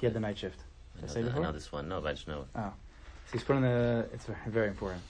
He 0.00 0.06
had 0.06 0.14
the 0.14 0.20
night 0.20 0.38
shift. 0.38 0.58
I 0.98 1.00
Did 1.00 1.04
I 1.04 1.06
know, 1.06 1.12
say 1.14 1.22
that- 1.22 1.36
I 1.36 1.42
know 1.42 1.52
this 1.52 1.72
one. 1.72 1.88
No, 1.88 2.00
but 2.00 2.08
I 2.08 2.12
just 2.12 2.28
know 2.28 2.42
it. 2.42 2.46
So 2.54 2.72
he's 3.32 3.42
put 3.42 3.56
in 3.56 3.62
the. 3.62 4.06
It's 4.12 4.24
very, 4.26 4.38
very 4.46 4.68
important. 4.68 5.02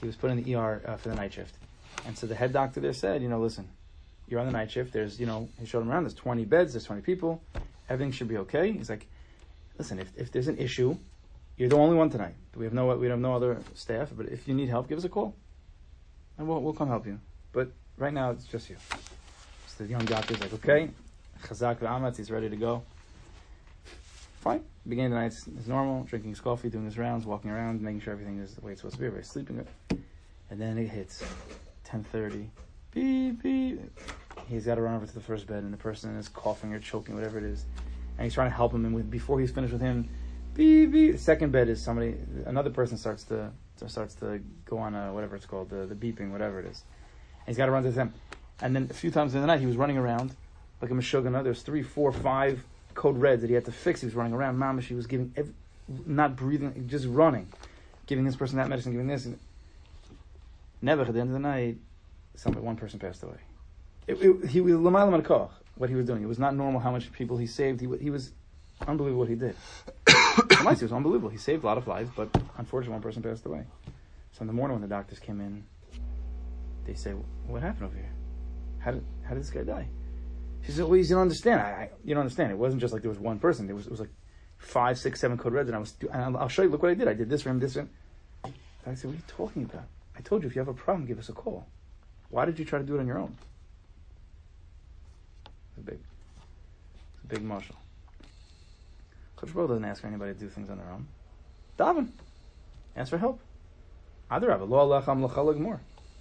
He 0.00 0.06
was 0.06 0.16
put 0.16 0.30
in 0.30 0.42
the 0.42 0.54
ER 0.54 0.82
uh, 0.86 0.96
for 0.96 1.08
the 1.08 1.14
night 1.14 1.32
shift, 1.32 1.54
and 2.06 2.16
so 2.18 2.26
the 2.26 2.34
head 2.34 2.52
doctor 2.52 2.80
there 2.80 2.92
said, 2.92 3.22
you 3.22 3.28
know, 3.28 3.40
listen, 3.40 3.68
you're 4.28 4.40
on 4.40 4.46
the 4.46 4.52
night 4.52 4.70
shift. 4.70 4.92
There's, 4.92 5.18
you 5.20 5.26
know, 5.26 5.48
he 5.60 5.66
showed 5.66 5.80
him 5.82 5.90
around. 5.90 6.02
There's 6.04 6.14
20 6.14 6.44
beds. 6.44 6.72
There's 6.74 6.84
20 6.84 7.02
people. 7.02 7.40
Everything 7.88 8.12
should 8.12 8.28
be 8.28 8.36
okay. 8.38 8.72
He's 8.72 8.90
like, 8.90 9.06
listen, 9.78 9.98
if, 9.98 10.10
if 10.16 10.32
there's 10.32 10.48
an 10.48 10.58
issue, 10.58 10.96
you're 11.62 11.68
the 11.68 11.76
only 11.76 11.94
one 11.94 12.10
tonight. 12.10 12.34
We 12.56 12.64
have 12.64 12.74
no 12.74 12.96
we 12.96 13.06
have 13.06 13.20
no 13.20 13.36
other 13.36 13.56
staff. 13.74 14.10
But 14.16 14.26
if 14.26 14.48
you 14.48 14.54
need 14.54 14.68
help, 14.68 14.88
give 14.88 14.98
us 14.98 15.04
a 15.04 15.08
call, 15.08 15.32
and 16.36 16.48
we'll 16.48 16.60
we'll 16.60 16.72
come 16.72 16.88
help 16.88 17.06
you. 17.06 17.20
But 17.52 17.70
right 17.96 18.12
now 18.12 18.32
it's 18.32 18.46
just 18.46 18.68
you. 18.68 18.76
So 19.68 19.84
the 19.84 19.90
young 19.90 20.04
doctor's 20.04 20.40
like, 20.40 20.52
okay, 20.54 20.90
Chazak 21.44 21.78
v'amatz, 21.78 22.16
he's 22.16 22.32
ready 22.32 22.50
to 22.50 22.56
go. 22.56 22.82
Fine. 24.40 24.64
Beginning 24.88 25.12
the 25.12 25.18
night 25.18 25.34
is 25.34 25.68
normal, 25.68 26.02
drinking 26.02 26.30
his 26.30 26.40
coffee, 26.40 26.68
doing 26.68 26.84
his 26.84 26.98
rounds, 26.98 27.26
walking 27.26 27.52
around, 27.52 27.80
making 27.80 28.00
sure 28.00 28.12
everything 28.12 28.40
is 28.40 28.54
the 28.54 28.60
way 28.60 28.72
it's 28.72 28.80
supposed 28.80 28.96
to 28.96 29.00
be. 29.00 29.06
Everybody's 29.06 29.30
sleeping 29.30 29.64
good. 29.88 30.02
And 30.50 30.60
then 30.60 30.76
it 30.78 30.88
hits 30.88 31.22
10.30. 31.86 32.48
Beep, 32.90 33.40
beep. 33.40 33.80
He's 34.48 34.66
got 34.66 34.74
to 34.74 34.82
run 34.82 34.96
over 34.96 35.06
to 35.06 35.14
the 35.14 35.20
first 35.20 35.46
bed, 35.46 35.62
and 35.62 35.72
the 35.72 35.76
person 35.76 36.16
is 36.16 36.26
coughing 36.26 36.74
or 36.74 36.80
choking, 36.80 37.14
whatever 37.14 37.38
it 37.38 37.44
is. 37.44 37.66
And 38.18 38.24
he's 38.24 38.34
trying 38.34 38.50
to 38.50 38.56
help 38.56 38.74
him, 38.74 38.84
and 38.84 39.08
before 39.08 39.38
he's 39.38 39.52
finished 39.52 39.72
with 39.72 39.80
him, 39.80 40.08
beep, 40.54 40.92
beep. 40.92 41.18
Second 41.18 41.52
bed 41.52 41.68
is 41.68 41.82
somebody, 41.82 42.16
another 42.46 42.70
person 42.70 42.96
starts 42.96 43.24
to, 43.24 43.50
starts 43.86 44.14
to 44.16 44.40
go 44.64 44.78
on 44.78 44.94
a, 44.94 45.12
whatever 45.12 45.36
it's 45.36 45.46
called, 45.46 45.70
the, 45.70 45.86
the 45.86 45.94
beeping, 45.94 46.30
whatever 46.30 46.60
it 46.60 46.66
is. 46.66 46.84
And 47.40 47.48
he's 47.48 47.56
got 47.56 47.66
to 47.66 47.72
run 47.72 47.82
to 47.82 47.90
them. 47.90 48.14
And 48.60 48.76
then 48.76 48.88
a 48.90 48.94
few 48.94 49.10
times 49.10 49.34
in 49.34 49.40
the 49.40 49.46
night, 49.46 49.60
he 49.60 49.66
was 49.66 49.76
running 49.76 49.98
around 49.98 50.36
like 50.80 50.90
a 50.90 50.94
Meshuggah. 50.94 51.42
There's 51.42 51.62
three, 51.62 51.82
four, 51.82 52.12
five 52.12 52.64
code 52.94 53.18
reds 53.18 53.40
that 53.42 53.48
he 53.48 53.54
had 53.54 53.64
to 53.64 53.72
fix. 53.72 54.00
He 54.00 54.06
was 54.06 54.14
running 54.14 54.32
around. 54.32 54.58
Mama, 54.58 54.82
she 54.82 54.94
was 54.94 55.06
giving, 55.06 55.32
every, 55.36 55.54
not 56.06 56.36
breathing, 56.36 56.86
just 56.88 57.06
running, 57.06 57.48
giving 58.06 58.24
this 58.24 58.36
person 58.36 58.58
that 58.58 58.68
medicine, 58.68 58.92
giving 58.92 59.08
this. 59.08 59.24
And 59.24 59.38
never 60.80 61.02
at 61.02 61.12
the 61.12 61.20
end 61.20 61.30
of 61.30 61.34
the 61.34 61.40
night, 61.40 61.78
somebody, 62.36 62.64
one 62.64 62.76
person 62.76 62.98
passed 62.98 63.22
away. 63.22 63.38
It, 64.06 64.20
it, 64.20 64.50
he 64.50 64.60
was 64.60 64.76
what 65.76 65.88
he 65.88 65.96
was 65.96 66.06
doing. 66.06 66.22
It 66.22 66.26
was 66.26 66.38
not 66.38 66.54
normal 66.54 66.80
how 66.80 66.90
much 66.90 67.10
people 67.12 67.36
he 67.36 67.46
saved. 67.46 67.80
He, 67.80 67.88
he 68.00 68.10
was 68.10 68.32
unbelievable 68.86 69.20
what 69.20 69.28
he 69.28 69.34
did. 69.34 69.56
It 70.70 70.82
was 70.82 70.92
unbelievable. 70.92 71.28
He 71.28 71.38
saved 71.38 71.64
a 71.64 71.66
lot 71.66 71.78
of 71.78 71.86
lives, 71.86 72.10
but 72.14 72.28
unfortunately, 72.56 72.92
one 72.92 73.02
person 73.02 73.22
passed 73.22 73.44
away. 73.46 73.64
So 74.32 74.42
in 74.42 74.46
the 74.46 74.52
morning, 74.52 74.76
when 74.76 74.82
the 74.88 74.94
doctors 74.94 75.18
came 75.18 75.40
in, 75.40 75.64
they 76.84 76.94
say, 76.94 77.12
"What 77.46 77.62
happened 77.62 77.86
over 77.86 77.96
here? 77.96 78.12
How 78.78 78.92
did 78.92 79.04
how 79.24 79.34
did 79.34 79.42
this 79.42 79.50
guy 79.50 79.62
die?" 79.62 79.88
She 80.64 80.72
said, 80.72 80.84
"Well, 80.84 80.96
you 80.96 81.04
don't 81.04 81.22
understand. 81.22 81.60
I, 81.60 81.64
I 81.64 81.90
you 82.04 82.14
don't 82.14 82.22
understand. 82.22 82.52
It 82.52 82.58
wasn't 82.58 82.80
just 82.80 82.92
like 82.92 83.02
there 83.02 83.10
was 83.10 83.18
one 83.18 83.38
person. 83.38 83.66
There 83.66 83.76
was 83.76 83.86
it 83.86 83.90
was 83.90 84.00
like 84.00 84.12
five, 84.58 84.98
six, 84.98 85.20
seven 85.20 85.36
code 85.36 85.52
reds, 85.52 85.68
and 85.68 85.76
I 85.76 85.80
was. 85.80 85.94
And 86.12 86.22
I'll, 86.22 86.36
I'll 86.36 86.48
show 86.48 86.62
you. 86.62 86.68
Look 86.68 86.82
what 86.82 86.90
I 86.90 86.94
did. 86.94 87.08
I 87.08 87.14
did 87.14 87.28
this 87.28 87.42
for 87.42 87.50
him. 87.50 87.58
This 87.58 87.74
for 87.74 87.80
him." 87.80 87.90
I 88.86 88.94
said, 88.94 89.06
"What 89.06 89.14
are 89.14 89.16
you 89.16 89.22
talking 89.26 89.64
about? 89.64 89.84
I 90.16 90.20
told 90.20 90.42
you 90.42 90.48
if 90.48 90.54
you 90.54 90.60
have 90.60 90.68
a 90.68 90.74
problem, 90.74 91.06
give 91.06 91.18
us 91.18 91.28
a 91.28 91.32
call. 91.32 91.66
Why 92.30 92.44
did 92.44 92.58
you 92.58 92.64
try 92.64 92.78
to 92.78 92.84
do 92.84 92.96
it 92.96 93.00
on 93.00 93.06
your 93.06 93.18
own?" 93.18 93.36
It's 95.44 95.78
a 95.78 95.80
big, 95.80 95.98
it's 97.14 97.24
a 97.24 97.26
big 97.26 97.42
marshal. 97.42 97.76
Kodesh 99.42 99.54
Baruch 99.54 99.68
doesn't 99.70 99.84
ask 99.84 100.00
for 100.02 100.06
anybody 100.06 100.34
to 100.34 100.38
do 100.38 100.48
things 100.48 100.70
on 100.70 100.78
their 100.78 100.90
own. 100.90 101.08
Daven, 101.78 102.08
ask 102.96 103.10
for 103.10 103.18
help. 103.18 103.40
Adarabah, 104.30 104.68
lo 104.68 104.78
alecha 104.86 105.06
hamlacha 105.06 105.36
legmor. 105.36 105.80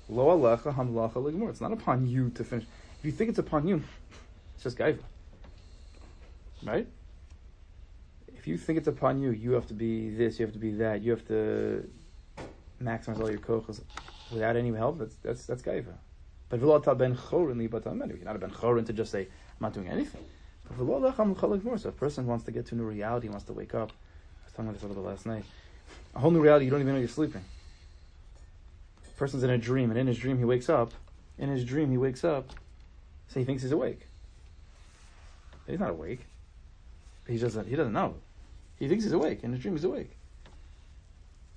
Lo 0.10 0.38
alecha. 0.38 1.50
It's 1.50 1.62
not 1.62 1.72
upon 1.72 2.08
you 2.08 2.30
to 2.32 2.44
finish. 2.44 2.66
If 3.00 3.06
you 3.06 3.12
think 3.12 3.30
it's 3.30 3.40
upon 3.40 3.68
you, 3.68 3.84
it's 4.56 4.64
just 4.64 4.78
gaiva. 4.78 5.00
Right? 6.64 6.88
If 8.28 8.48
you 8.48 8.58
think 8.58 8.80
it's 8.80 8.88
upon 8.88 9.22
you, 9.22 9.32
you 9.32 9.52
have 9.52 9.68
to 9.68 9.74
be 9.74 10.10
this, 10.10 10.40
you 10.40 10.46
have 10.46 10.54
to 10.54 10.60
be 10.60 10.72
that, 10.74 11.02
you 11.02 11.12
have 11.12 11.28
to 11.28 11.88
maximize 12.82 13.20
all 13.20 13.30
your 13.30 13.40
kochas 13.40 13.82
without 14.32 14.56
any 14.56 14.74
help. 14.74 14.98
That's 14.98 15.16
that's 15.18 15.46
that's 15.46 15.62
gaiva. 15.62 15.94
But 16.50 16.60
v'lo 16.60 16.98
ben 16.98 17.16
chorin 17.16 17.58
li. 17.58 17.70
You're 17.72 18.26
not 18.26 18.36
a 18.36 18.40
ben 18.40 18.50
chorin 18.50 18.86
to 18.88 18.94
just 18.94 19.12
say 19.12 19.22
I'm 19.22 19.62
not 19.62 19.74
doing 19.74 19.90
anything. 19.90 20.24
But. 20.68 20.78
So 20.78 21.90
a 21.90 21.92
person 21.92 22.26
wants 22.28 22.46
to 22.46 22.52
get 22.52 22.66
to 22.68 22.76
a 22.76 22.78
new 22.78 22.84
reality, 22.84 23.30
wants 23.30 23.46
to 23.46 23.54
wake 23.54 23.76
up. 23.76 23.92
I 23.92 24.46
was 24.46 24.54
talking 24.54 24.66
about 24.66 24.74
this 24.74 24.84
a 24.84 24.88
little 24.88 25.04
bit 25.04 25.10
last 25.10 25.26
night. 25.26 25.44
A 26.16 26.20
whole 26.20 26.32
new 26.32 26.42
reality. 26.42 26.66
You 26.66 26.72
don't 26.72 26.82
even 26.82 26.94
know 26.94 27.00
you're 27.00 27.10
sleeping. 27.10 27.44
A 29.06 29.18
person's 29.18 29.44
in 29.44 29.50
a 29.50 29.58
dream, 29.58 29.90
and 29.92 30.00
in 30.00 30.08
his 30.08 30.18
dream 30.18 30.38
he 30.38 30.46
wakes 30.46 30.70
up. 30.70 30.94
In 31.38 31.50
his 31.50 31.66
dream 31.66 31.90
he 31.90 31.98
wakes 31.98 32.24
up, 32.24 32.50
so 33.28 33.40
he 33.40 33.46
thinks 33.46 33.64
he's 33.64 33.72
awake. 33.72 34.02
He's 35.68 35.80
not 35.80 35.90
awake. 35.90 36.22
He 37.28 37.38
doesn't. 37.38 37.68
He 37.68 37.76
doesn't 37.76 37.94
know. 37.94 38.16
He 38.78 38.88
thinks 38.88 39.04
he's 39.04 39.14
awake. 39.14 39.44
In 39.44 39.52
his 39.52 39.62
dream 39.62 39.76
he's 39.76 39.84
awake. 39.84 40.12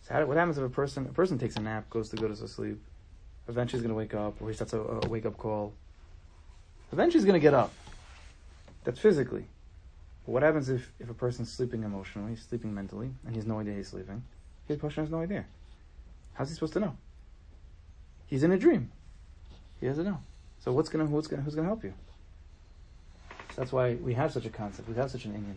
So 0.03 0.15
how, 0.15 0.25
what 0.27 0.37
happens 0.37 0.59
if 0.59 0.65
a 0.65 0.69
person 0.69 1.07
a 1.07 1.13
person 1.13 1.39
takes 1.39 1.57
a 1.57 1.61
nap, 1.61 1.89
goes 1.91 2.11
to 2.11 2.17
go 2.17 2.29
to 2.29 2.37
sleep, 2.49 2.81
eventually 3.49 3.79
he's 3.79 3.87
going 3.87 3.95
to 3.95 3.99
wake 3.99 4.15
up, 4.15 4.41
or 4.41 4.49
he 4.49 4.55
starts 4.55 4.73
a, 4.73 4.81
a 4.81 5.09
wake 5.09 5.27
up 5.27 5.37
call. 5.37 5.73
Eventually 6.93 7.21
he's 7.21 7.25
going 7.25 7.41
to 7.41 7.43
get 7.43 7.55
up. 7.55 7.73
That's 8.85 9.01
physically. 9.01 9.47
But 10.25 10.33
what 10.33 10.43
happens 10.43 10.69
if, 10.69 10.93
if 11.01 11.11
a 11.11 11.15
person's 11.15 11.51
sleeping 11.51 11.83
emotionally, 11.83 12.37
sleeping 12.37 12.75
mentally, 12.75 13.11
and 13.25 13.35
he 13.35 13.37
has 13.37 13.47
no 13.47 13.61
idea 13.61 13.75
he's 13.75 13.89
sleeping? 13.89 14.23
His 14.69 14.79
person 14.79 15.03
has 15.03 15.11
no 15.11 15.21
idea. 15.21 15.45
How's 16.35 16.49
he 16.49 16.55
supposed 16.55 16.73
to 16.75 16.81
know? 16.81 16.97
He's 18.27 18.43
in 18.43 18.53
a 18.53 18.59
dream. 18.59 18.91
He 19.81 19.87
doesn't 19.87 20.05
know. 20.05 20.19
So 20.61 20.73
what's 20.73 20.89
gonna 20.89 21.05
what's 21.05 21.27
gonna 21.27 21.43
who's 21.43 21.55
gonna 21.55 21.69
help 21.69 21.85
you? 21.85 21.93
That's 23.55 23.71
why 23.71 23.95
we 23.95 24.15
have 24.15 24.33
such 24.33 24.47
a 24.47 24.51
concept. 24.51 24.89
We 24.89 24.95
have 24.95 25.11
such 25.11 25.27
an 25.27 25.33
inyan. 25.33 25.57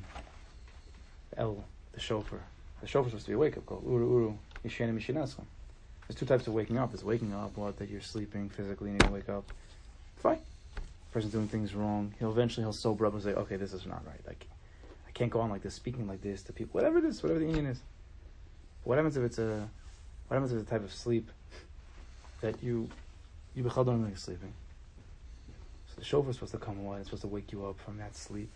El, 1.38 1.64
the 1.94 2.00
chauffeur. 2.00 2.42
The 2.82 2.88
chauffeur's 2.88 3.12
supposed 3.12 3.26
to 3.26 3.32
be 3.32 3.36
a 3.36 3.40
wake 3.40 3.58
up 3.58 3.66
call. 3.66 3.82
Uru 3.86 4.10
uru. 4.10 4.34
There's 4.64 6.16
two 6.16 6.26
types 6.26 6.48
of 6.48 6.54
waking 6.54 6.78
up. 6.78 6.92
There's 6.92 7.04
waking 7.04 7.34
up, 7.34 7.58
what 7.58 7.78
that 7.78 7.90
you're 7.90 8.02
sleeping 8.02 8.50
physically 8.50 8.92
and 8.92 9.04
you 9.04 9.12
wake 9.12 9.30
up. 9.30 9.46
Fine. 10.18 10.40
Person's 11.12 11.34
doing 11.34 11.48
things 11.48 11.74
wrong. 11.74 12.14
He'll 12.20 12.32
eventually 12.32 12.64
he'll 12.64 12.74
sober 12.74 13.06
up 13.06 13.14
and 13.14 13.24
say, 13.24 13.34
okay, 13.34 13.56
this 13.56 13.74
is 13.74 13.86
not 13.86 14.06
right. 14.06 14.22
Like 14.26 14.48
I 15.08 15.12
can't 15.12 15.32
go 15.32 15.40
on 15.40 15.50
like 15.50 15.64
this, 15.64 15.74
speaking 15.74 16.08
like 16.08 16.22
this 16.22 16.44
to 16.44 16.54
people. 16.54 16.74
Whatever 16.74 17.00
it 17.00 17.06
is, 17.06 17.22
whatever 17.24 17.40
the 17.40 17.46
inyan 17.46 17.70
is. 17.70 17.80
What 18.84 18.98
happens 18.98 19.18
if 19.18 19.24
it's 19.24 19.40
a 19.40 19.70
what 20.28 20.36
happens 20.36 20.52
if 20.52 20.60
it's 20.60 20.68
a 20.68 20.72
type 20.72 20.84
of 20.84 20.94
sleep 20.94 21.32
that 22.42 22.62
you 22.62 22.90
you 23.56 23.64
bechal 23.64 23.86
don't 23.86 24.06
you're 24.08 24.18
sleeping? 24.18 24.54
So 25.88 25.96
the 25.98 26.06
shofar 26.06 26.30
is 26.30 26.36
supposed 26.36 26.52
to 26.54 26.58
come 26.60 26.86
on, 26.88 27.00
it's 27.00 27.08
supposed 27.08 27.22
to 27.22 27.28
wake 27.28 27.52
you 27.52 27.66
up 27.66 27.80
from 27.80 27.98
that 27.98 28.16
sleep. 28.16 28.52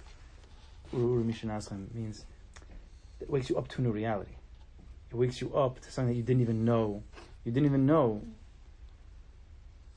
Uru 0.93 1.15
uru 1.15 1.23
mishanaslim 1.23 1.93
means 1.93 2.25
it 3.21 3.29
wakes 3.29 3.49
you 3.49 3.57
up 3.57 3.67
to 3.69 3.79
a 3.79 3.81
new 3.81 3.91
reality. 3.91 4.31
It 5.09 5.15
wakes 5.15 5.41
you 5.41 5.53
up 5.55 5.79
to 5.81 5.91
something 5.91 6.13
that 6.13 6.17
you 6.17 6.23
didn't 6.23 6.41
even 6.41 6.65
know. 6.65 7.03
You 7.43 7.51
didn't 7.51 7.65
even 7.65 7.85
know 7.85 8.21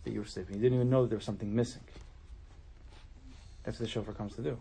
that 0.04 0.12
you 0.12 0.20
were 0.20 0.26
sleeping. 0.26 0.56
You 0.56 0.62
didn't 0.62 0.76
even 0.76 0.90
know 0.90 1.02
that 1.02 1.08
there 1.08 1.18
was 1.18 1.24
something 1.24 1.54
missing. 1.54 1.82
That's 3.64 3.80
what 3.80 3.86
the 3.86 3.90
shofar 3.90 4.14
comes 4.14 4.36
to 4.36 4.42
do. 4.42 4.58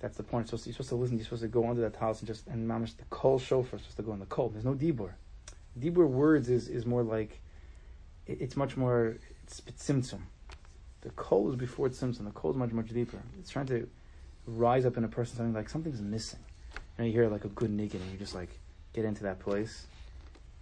That's 0.00 0.16
the 0.16 0.22
point. 0.22 0.48
To, 0.48 0.56
you're 0.56 0.72
supposed 0.72 0.88
to 0.90 0.94
listen. 0.96 1.16
You're 1.16 1.24
supposed 1.24 1.42
to 1.42 1.48
go 1.48 1.68
under 1.68 1.82
that 1.82 1.96
house 1.96 2.20
and 2.20 2.26
just 2.26 2.46
and 2.46 2.68
mamish 2.68 2.96
the 2.96 3.04
kol 3.10 3.38
shofar 3.38 3.78
supposed 3.78 3.96
to 3.96 4.02
go 4.02 4.12
in 4.12 4.20
the 4.20 4.26
cold. 4.26 4.54
There's 4.54 4.64
no 4.64 4.74
dibur. 4.74 5.12
Dibur 5.78 6.08
words 6.08 6.48
is, 6.48 6.68
is 6.68 6.86
more 6.86 7.02
like 7.02 7.40
it, 8.26 8.40
it's 8.40 8.56
much 8.56 8.76
more 8.76 9.16
it's 9.44 9.60
tzimtzum. 9.60 10.20
The 11.02 11.10
kol 11.10 11.50
is 11.50 11.56
before 11.56 11.86
it's 11.86 12.00
tzimtzum. 12.00 12.24
The 12.24 12.30
kol 12.30 12.50
is 12.50 12.56
much 12.56 12.72
much 12.72 12.88
deeper. 12.88 13.18
It's 13.38 13.50
trying 13.50 13.66
to 13.66 13.88
rise 14.46 14.86
up 14.86 14.96
in 14.96 15.04
a 15.04 15.08
person 15.08 15.36
something 15.36 15.54
like 15.54 15.68
something's 15.68 16.00
missing. 16.00 16.40
And 16.98 17.06
you 17.06 17.12
hear 17.12 17.28
like 17.28 17.44
a 17.44 17.48
good 17.48 17.70
niggin 17.70 18.00
and 18.00 18.10
you 18.10 18.18
just 18.18 18.34
like 18.34 18.50
get 18.92 19.04
into 19.04 19.22
that 19.24 19.38
place 19.38 19.86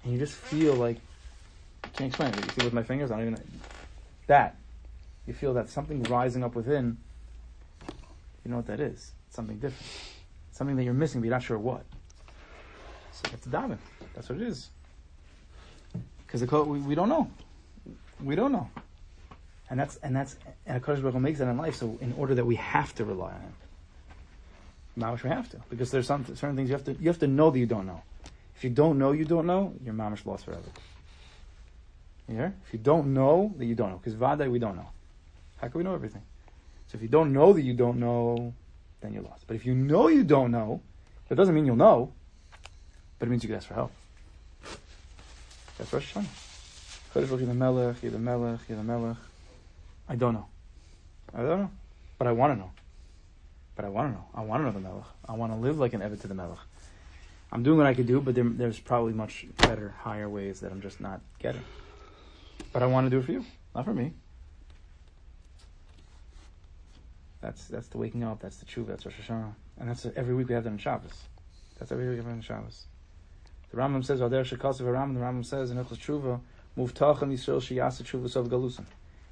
and 0.02 0.12
you 0.12 0.18
just 0.18 0.34
feel 0.34 0.74
like 0.74 0.98
I 1.82 1.88
can't 1.88 2.08
explain 2.08 2.30
it. 2.30 2.36
You 2.36 2.50
see 2.52 2.64
with 2.64 2.72
my 2.72 2.82
fingers, 2.82 3.10
I 3.10 3.16
don't 3.18 3.28
even 3.28 3.44
that. 4.26 4.56
You 5.26 5.34
feel 5.34 5.54
that 5.54 5.70
something 5.70 6.02
rising 6.04 6.44
up 6.44 6.54
within. 6.54 6.98
You 8.44 8.50
know 8.50 8.56
what 8.56 8.66
that 8.66 8.80
is? 8.80 9.12
Something 9.30 9.58
different. 9.58 9.90
Something 10.52 10.76
that 10.76 10.84
you're 10.84 10.94
missing, 10.94 11.20
but 11.20 11.26
you're 11.26 11.34
not 11.34 11.42
sure 11.42 11.58
what. 11.58 11.84
So 13.12 13.22
that's 13.30 13.46
daven. 13.46 13.78
That's 14.14 14.28
what 14.28 14.40
it 14.40 14.46
is. 14.46 14.70
Because 16.26 16.42
we, 16.66 16.78
we 16.80 16.94
don't 16.94 17.08
know. 17.08 17.30
We 18.22 18.34
don't 18.34 18.52
know. 18.52 18.68
And 19.70 19.80
that's 19.80 19.96
and 19.96 20.14
that's 20.14 20.36
and 20.66 20.82
Hakadosh 20.82 21.00
Baruch 21.00 21.14
Hu 21.14 21.20
makes 21.20 21.38
that 21.38 21.48
in 21.48 21.56
life. 21.56 21.76
So 21.76 21.96
in 22.00 22.12
order 22.18 22.34
that 22.34 22.44
we 22.44 22.56
have 22.56 22.94
to 22.96 23.04
rely 23.04 23.32
on 23.32 23.40
Him, 23.40 23.52
mamish 24.98 25.22
we 25.22 25.30
have 25.30 25.48
to 25.50 25.60
because 25.70 25.90
there's 25.90 26.06
some 26.06 26.24
certain 26.36 26.54
things 26.54 26.68
you 26.68 26.74
have 26.74 26.84
to 26.84 26.92
you 26.92 27.08
have 27.08 27.18
to 27.20 27.26
know 27.26 27.50
that 27.50 27.58
you 27.58 27.66
don't 27.66 27.86
know. 27.86 28.02
If 28.56 28.62
you 28.62 28.70
don't 28.70 28.98
know 28.98 29.12
you 29.12 29.24
don't 29.24 29.46
know, 29.46 29.72
you're 29.82 29.94
mamish 29.94 30.26
lost 30.26 30.44
forever. 30.44 30.62
Hear? 32.26 32.54
If 32.66 32.72
you 32.72 32.78
don't 32.78 33.12
know 33.12 33.52
that 33.58 33.66
you 33.66 33.74
don't 33.74 33.90
know, 33.90 33.98
because 33.98 34.14
vada 34.14 34.48
we 34.48 34.58
don't 34.58 34.76
know. 34.76 34.88
How 35.56 35.68
can 35.68 35.78
we 35.78 35.84
know 35.84 35.94
everything? 35.94 36.22
So 36.86 36.96
if 36.96 37.02
you 37.02 37.08
don't 37.08 37.32
know 37.32 37.52
that 37.52 37.62
you 37.62 37.74
don't 37.74 37.98
know, 37.98 38.54
then 39.00 39.12
you're 39.12 39.22
lost. 39.22 39.46
But 39.46 39.56
if 39.56 39.66
you 39.66 39.74
know 39.74 40.08
you 40.08 40.24
don't 40.24 40.50
know, 40.50 40.82
that 41.28 41.34
doesn't 41.34 41.54
mean 41.54 41.66
you'll 41.66 41.76
know. 41.76 42.12
But 43.18 43.28
it 43.28 43.30
means 43.30 43.42
you 43.42 43.48
can 43.48 43.56
ask 43.56 43.68
for 43.68 43.74
help. 43.74 43.92
That's 45.78 45.92
Rosh 45.92 46.14
Hashanah. 46.14 46.44
Baruch 47.14 47.28
Hu 47.28 47.46
Melech, 47.46 47.96
Hu 47.98 48.10
Melech, 48.18 48.60
Hu 48.62 48.82
Melech. 48.82 49.16
I 50.08 50.16
don't 50.16 50.34
know. 50.34 50.46
I 51.32 51.42
don't 51.42 51.60
know. 51.60 51.70
But 52.18 52.26
I 52.26 52.32
want 52.32 52.54
to 52.54 52.58
know. 52.58 52.70
But 53.76 53.84
I 53.84 53.88
want 53.88 54.12
to 54.12 54.18
know. 54.18 54.24
I 54.34 54.40
want 54.42 54.60
to 54.60 54.64
know 54.66 54.72
the 54.72 54.80
Melech. 54.80 55.06
I 55.28 55.32
want 55.32 55.52
to 55.52 55.56
live 55.56 55.78
like 55.78 55.94
an 55.94 56.00
Eved 56.00 56.20
to 56.22 56.28
the 56.28 56.34
Melech. 56.34 56.58
I'm 57.52 57.62
doing 57.62 57.78
what 57.78 57.86
I 57.86 57.94
could 57.94 58.08
do, 58.08 58.20
but 58.20 58.34
there, 58.34 58.44
there's 58.44 58.80
probably 58.80 59.12
much 59.12 59.46
better, 59.58 59.94
higher 60.00 60.28
ways 60.28 60.60
that 60.60 60.72
I'm 60.72 60.80
just 60.80 61.00
not 61.00 61.20
getting. 61.38 61.64
But 62.72 62.82
I 62.82 62.86
want 62.86 63.06
to 63.06 63.10
do 63.10 63.18
it 63.18 63.24
for 63.24 63.32
you, 63.32 63.44
not 63.74 63.84
for 63.84 63.94
me. 63.94 64.12
That's 67.44 67.66
that's 67.66 67.88
the 67.88 67.98
waking 67.98 68.24
up. 68.24 68.40
That's 68.40 68.56
the 68.56 68.64
tshuva. 68.64 68.86
That's 68.86 69.04
Rosh 69.04 69.16
Hashanah, 69.28 69.52
and 69.78 69.90
that's 69.90 70.06
every 70.16 70.34
week 70.34 70.48
we 70.48 70.54
have 70.54 70.64
that 70.64 70.70
in 70.70 70.78
Shabbos. 70.78 71.12
That's 71.78 71.92
every 71.92 72.08
week 72.08 72.12
we 72.12 72.16
have 72.16 72.24
that 72.24 72.36
in 72.36 72.40
Shabbos. 72.40 72.86
The 73.70 73.76
Rambam 73.76 74.02
says, 74.02 74.20
"Vader 74.20 74.44
shekasav 74.44 74.80
Rambam." 74.80 75.12
The 75.12 75.20
Rambam 75.20 75.44
says 75.44 75.70
in 75.70 75.76
Hilchos 75.76 75.98
Tshuva, 75.98 76.40
"Muvtachem 76.78 77.30
Yisrael 77.34 77.60
sheyasa 77.60 78.02
tshuva 78.02 78.30
sov 78.30 78.48
galusim." 78.48 78.86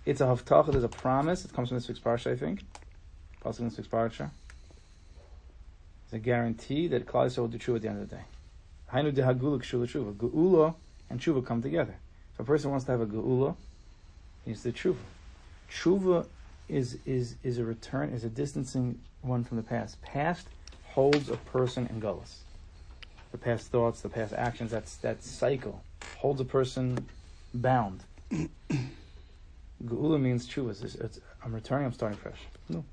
It's 0.05 0.20
a 0.20 0.25
haftacha. 0.25 0.72
There's 0.72 0.85
a 0.85 0.88
promise. 0.88 1.46
It 1.46 1.55
comes 1.55 1.70
from 1.70 1.79
this 1.79 1.88
week's 1.88 2.01
parsha, 2.01 2.33
I 2.33 2.37
think. 2.37 2.61
In 3.46 3.64
this 3.64 3.79
week's 3.79 3.88
parsha. 3.88 4.29
It's 6.05 6.12
a 6.12 6.18
guarantee 6.18 6.88
that 6.88 7.07
Klal 7.07 7.29
Yisrael 7.29 7.38
will 7.38 7.48
do 7.48 7.59
tshuva 7.59 7.77
at 7.77 7.83
the 7.83 7.88
end 7.88 8.03
of 8.03 8.11
the 8.11 8.16
day. 8.16 8.22
Hainu 8.92 9.11
dehagula 9.11 9.59
kshula 9.59 9.87
tshuva. 9.87 10.12
Geula 10.12 10.75
and 11.09 11.18
tshuva 11.18 11.46
come 11.46 11.62
together. 11.62 11.94
If 12.35 12.40
a 12.40 12.44
person 12.44 12.70
wants 12.72 12.85
to 12.85 12.92
have 12.92 13.01
a 13.01 13.07
geula, 13.07 13.57
he 14.44 14.51
needs 14.51 14.64
the 14.64 14.72
tshuva. 14.72 14.96
Tshuva 15.70 16.27
is 16.72 16.98
is 17.04 17.37
is 17.42 17.58
a 17.58 17.64
return, 17.64 18.11
is 18.11 18.24
a 18.24 18.30
distancing 18.30 18.98
one 19.20 19.44
from 19.44 19.58
the 19.58 19.62
past. 19.62 20.00
Past 20.02 20.48
holds 20.85 21.28
a 21.28 21.37
person 21.37 21.87
in 21.88 22.00
gullus. 22.00 22.38
The 23.30 23.38
past 23.38 23.68
thoughts, 23.68 24.00
the 24.00 24.08
past 24.08 24.32
actions, 24.32 24.70
that's 24.70 24.96
that 24.96 25.22
cycle 25.22 25.82
holds 26.18 26.40
a 26.40 26.44
person 26.44 27.06
bound. 27.54 28.02
Geula 29.85 30.20
means 30.20 30.48
tshuva. 30.48 30.70
It's, 30.82 30.94
it's, 30.94 31.20
I'm 31.44 31.54
returning. 31.54 31.87
I'm 31.87 31.92
starting 31.92 32.18
fresh. 32.18 32.38
No, 32.68 32.85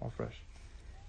all 0.00 0.10
fresh. 0.16 0.40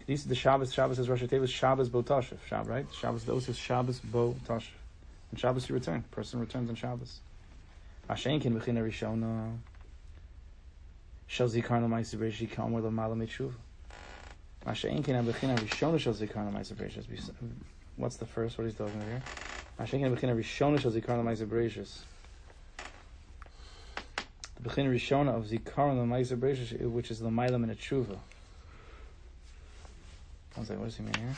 These 0.05 0.25
the 0.25 0.35
Shabbos. 0.35 0.73
Shabbos 0.73 0.97
is 0.97 1.07
Rosh 1.07 1.21
Hashanah. 1.21 1.47
Shabbos 1.47 1.89
bo 1.89 2.01
Tashav. 2.01 2.37
Shabbos, 2.47 2.67
right? 2.67 2.85
Shabbos. 2.91 3.25
Those 3.25 3.47
is 3.47 3.57
Shabbos 3.57 3.99
bo 3.99 4.35
Tashav. 4.47 4.71
And 5.31 5.39
Shabbos 5.39 5.69
you 5.69 5.75
return. 5.75 6.03
Person 6.09 6.39
returns 6.39 6.69
on 6.69 6.75
Shabbos. 6.75 7.19
Ashenkin 8.09 8.59
v'china 8.59 8.81
rishona. 8.81 9.57
V'china 15.25 15.55
rishona 15.57 15.99
shal 15.99 16.13
zikar 16.13 16.45
l'ma'is 16.51 16.71
b'reish. 16.73 17.31
What's 17.97 18.17
the 18.17 18.25
first? 18.25 18.57
What 18.57 18.65
he's 18.65 18.73
talking 18.73 18.95
about 18.95 19.07
here? 19.07 19.21
Ashenkin 19.79 20.15
v'china 20.15 20.35
rishona 20.35 20.79
shal 20.79 20.91
zikar 20.91 21.23
l'ma'is 21.23 21.45
b'reish. 21.45 22.03
The 24.61 24.69
b'china 24.69 24.89
rishona 24.89 25.35
of 25.35 25.45
zikar 25.45 25.93
l'ma'is 25.95 26.35
b'reish, 26.35 26.81
eh, 26.81 26.85
which 26.85 27.11
is 27.11 27.21
l'mayla 27.21 27.59
min 27.59 27.75
tshuva. 27.75 28.17
I 30.57 30.59
was 30.59 30.69
like, 30.71 30.79
what 30.79 30.85
does 30.85 30.97
he 30.97 31.03
mean 31.03 31.13
here? 31.13 31.35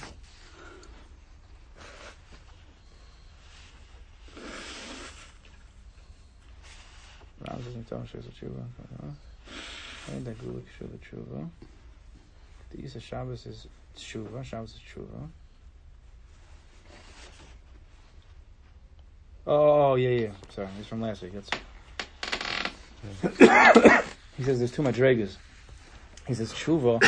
Ram 7.48 7.64
says 7.64 7.76
Mitzvah 7.76 8.08
Shuz 8.08 8.24
Tshuva. 8.32 8.64
And 10.10 10.26
the 10.26 10.32
Gulik 10.32 10.66
Shuz 10.80 10.98
Tshuva. 11.00 11.50
The 12.72 12.84
Isa 12.84 13.00
Shabbos 13.00 13.46
is 13.46 13.68
Tshuva. 13.96 14.44
Shabbos 14.44 14.76
is 14.76 14.80
Tshuva. 14.80 15.30
Oh, 19.46 19.96
yeah, 19.96 20.10
yeah. 20.10 20.32
Sorry, 20.50 20.68
he's 20.78 20.88
from 20.88 21.02
last 21.02 21.22
week. 21.22 21.34
That's. 21.34 21.50
he 24.38 24.44
says 24.44 24.60
there's 24.60 24.72
too 24.72 24.84
much 24.84 24.96
regas. 24.96 25.38
He 26.28 26.34
says 26.34 26.54
Tshuva 26.54 27.02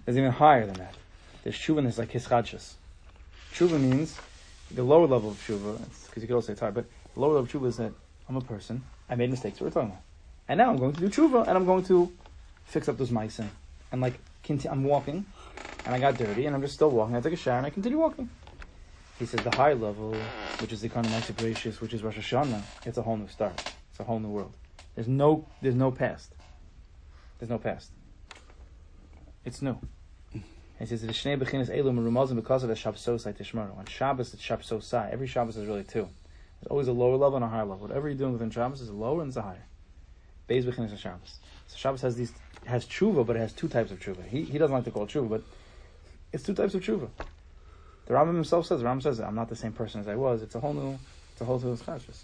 is 0.06 0.16
even 0.16 0.30
higher 0.30 0.66
than 0.66 0.74
that. 0.74 0.94
There's 1.42 1.56
Tshuva 1.56 1.78
and 1.78 1.86
there's 1.86 1.98
like 1.98 2.12
Hischadshas. 2.12 2.74
Tshuva 3.52 3.80
means 3.80 4.18
the 4.70 4.82
lower 4.82 5.06
level 5.06 5.30
of 5.30 5.36
Tshuva, 5.36 5.78
because 6.06 6.22
you 6.22 6.26
could 6.26 6.34
also 6.34 6.48
say 6.48 6.52
it's 6.52 6.60
hard, 6.60 6.74
but 6.74 6.86
the 7.14 7.20
lower 7.20 7.34
level 7.34 7.44
of 7.44 7.50
Tshuva 7.50 7.68
is 7.68 7.76
that 7.78 7.92
I'm 8.28 8.36
a 8.36 8.40
person, 8.40 8.84
I 9.08 9.14
made 9.14 9.30
mistakes, 9.30 9.60
what 9.60 9.66
we're 9.66 9.70
talking 9.70 9.90
about. 9.90 10.02
And 10.48 10.58
now 10.58 10.70
I'm 10.70 10.76
going 10.76 10.92
to 10.92 11.00
do 11.00 11.08
Tshuva, 11.08 11.46
and 11.46 11.56
I'm 11.56 11.64
going 11.64 11.84
to 11.84 12.12
fix 12.64 12.88
up 12.88 12.98
those 12.98 13.10
meisim. 13.10 13.48
And 13.92 14.00
like, 14.00 14.14
conti- 14.42 14.68
I'm 14.68 14.84
walking, 14.84 15.24
and 15.86 15.94
I 15.94 15.98
got 15.98 16.18
dirty, 16.18 16.46
and 16.46 16.54
I'm 16.54 16.62
just 16.62 16.74
still 16.74 16.90
walking. 16.90 17.16
I 17.16 17.20
take 17.20 17.32
a 17.32 17.36
shower, 17.36 17.58
and 17.58 17.66
I 17.66 17.70
continue 17.70 17.98
walking. 17.98 18.28
He 19.18 19.26
says 19.26 19.40
the 19.40 19.54
high 19.54 19.74
level, 19.74 20.14
which 20.60 20.72
is 20.72 20.80
the 20.80 20.88
kind 20.88 21.06
of 21.06 21.12
Ma'aseh 21.12 21.34
Bereshis, 21.34 21.80
which 21.80 21.94
is 21.94 22.02
Rosh 22.02 22.18
Hashanah, 22.18 22.62
it's 22.84 22.98
a 22.98 23.02
whole 23.02 23.16
new 23.16 23.28
start. 23.28 23.72
It's 23.90 24.00
a 24.00 24.04
whole 24.04 24.18
new 24.18 24.28
world. 24.28 24.54
There's 24.94 25.08
no, 25.08 25.46
there's 25.62 25.76
no 25.76 25.90
past. 25.90 26.34
There's 27.38 27.50
no 27.50 27.58
past. 27.58 27.90
It's 29.44 29.62
new. 29.62 29.78
He 30.78 30.86
says 30.86 31.02
the 31.02 31.08
Shnei 31.08 31.40
Bechinas 31.40 31.70
Elu 31.70 31.94
Merumazim 31.94 32.34
because 32.34 32.64
of 32.64 32.68
the 32.68 32.74
Shabsosai 32.74 33.36
Tishmaru. 33.36 33.78
On 33.78 33.84
Shabbos 33.86 34.34
it's 34.34 34.42
Shabsosai. 34.42 35.12
Every 35.12 35.26
Shabbos 35.26 35.56
is 35.56 35.66
really 35.66 35.84
two. 35.84 36.08
There's 36.60 36.70
always 36.70 36.88
a 36.88 36.92
lower 36.92 37.16
level 37.16 37.36
and 37.36 37.44
a 37.44 37.48
higher 37.48 37.64
level. 37.64 37.86
Whatever 37.86 38.08
you're 38.08 38.18
doing 38.18 38.32
within 38.32 38.50
Shabbos 38.50 38.80
is 38.80 38.90
lower 38.90 39.20
and 39.20 39.28
it's 39.28 39.36
a 39.36 39.42
higher. 39.42 39.66
Beis 40.48 40.64
Bechinas 40.64 40.90
and 40.90 40.98
Shabbos. 40.98 41.38
So 41.68 41.76
Shabbos 41.76 42.02
has 42.02 42.16
these 42.16 42.32
has 42.66 42.86
tshuva, 42.86 43.26
but 43.26 43.36
it 43.36 43.40
has 43.40 43.52
two 43.52 43.68
types 43.68 43.90
of 43.90 44.00
tshuva. 44.00 44.26
He 44.28 44.42
he 44.42 44.58
doesn't 44.58 44.74
like 44.74 44.84
to 44.84 44.90
call 44.90 45.04
it 45.04 45.10
tshuva, 45.10 45.28
but 45.28 45.42
it's 46.32 46.42
two 46.44 46.54
types 46.54 46.74
of 46.74 46.82
tshuva. 46.82 47.08
The 48.06 48.12
Rambam 48.12 48.34
himself 48.34 48.66
says, 48.66 48.80
the 48.80 48.86
Rambam 48.86 49.02
says, 49.02 49.20
I'm 49.20 49.34
not 49.34 49.48
the 49.48 49.56
same 49.56 49.72
person 49.72 50.00
as 50.00 50.08
I 50.08 50.14
was. 50.14 50.42
It's 50.42 50.54
a 50.54 50.60
whole 50.60 50.74
new, 50.74 50.98
it's 51.32 51.40
a 51.40 51.44
whole 51.44 51.58
new 51.58 51.74
chashus. 51.76 52.22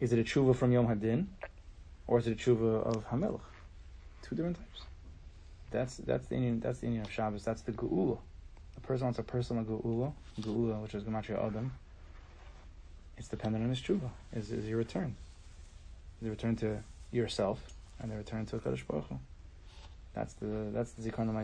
Is 0.00 0.12
it 0.12 0.18
a 0.18 0.22
tshuva 0.22 0.56
from 0.56 0.72
Yom 0.72 0.86
Hadin, 0.86 1.26
or 2.06 2.18
is 2.18 2.26
it 2.26 2.32
a 2.32 2.36
tshuva 2.36 2.86
of 2.86 3.08
Hamelach? 3.10 3.40
Two 4.22 4.34
different 4.34 4.56
types. 4.56 4.82
That's 5.70 5.96
that's 5.98 6.26
the 6.28 6.36
inyan 6.36 6.62
that's 6.62 6.78
the 6.78 6.86
inyan 6.86 7.04
of 7.04 7.12
Shabbos. 7.12 7.44
That's 7.44 7.62
the 7.62 7.72
geula. 7.72 8.18
The 8.74 8.80
person 8.80 9.06
wants 9.06 9.18
a 9.18 9.22
personal 9.22 9.64
geula, 9.64 10.12
geula, 10.40 10.80
which 10.80 10.94
is 10.94 11.04
gematria 11.04 11.44
adam. 11.44 11.72
It's 13.18 13.28
dependent 13.28 13.64
on 13.64 13.70
his 13.70 13.80
tshuva. 13.80 14.08
Is 14.32 14.50
is 14.50 14.66
your 14.66 14.78
return? 14.78 15.16
The 16.20 16.30
return 16.30 16.56
to 16.56 16.82
yourself 17.10 17.74
and 18.00 18.10
the 18.10 18.16
return 18.16 18.46
to 18.46 18.58
Kadosh 18.58 18.86
Baruch 18.86 19.08
Hu. 19.08 19.18
That's 20.14 20.34
the 20.34 20.70
that's 20.72 20.92
the 20.92 21.10
zikron 21.10 21.28
of 21.28 21.34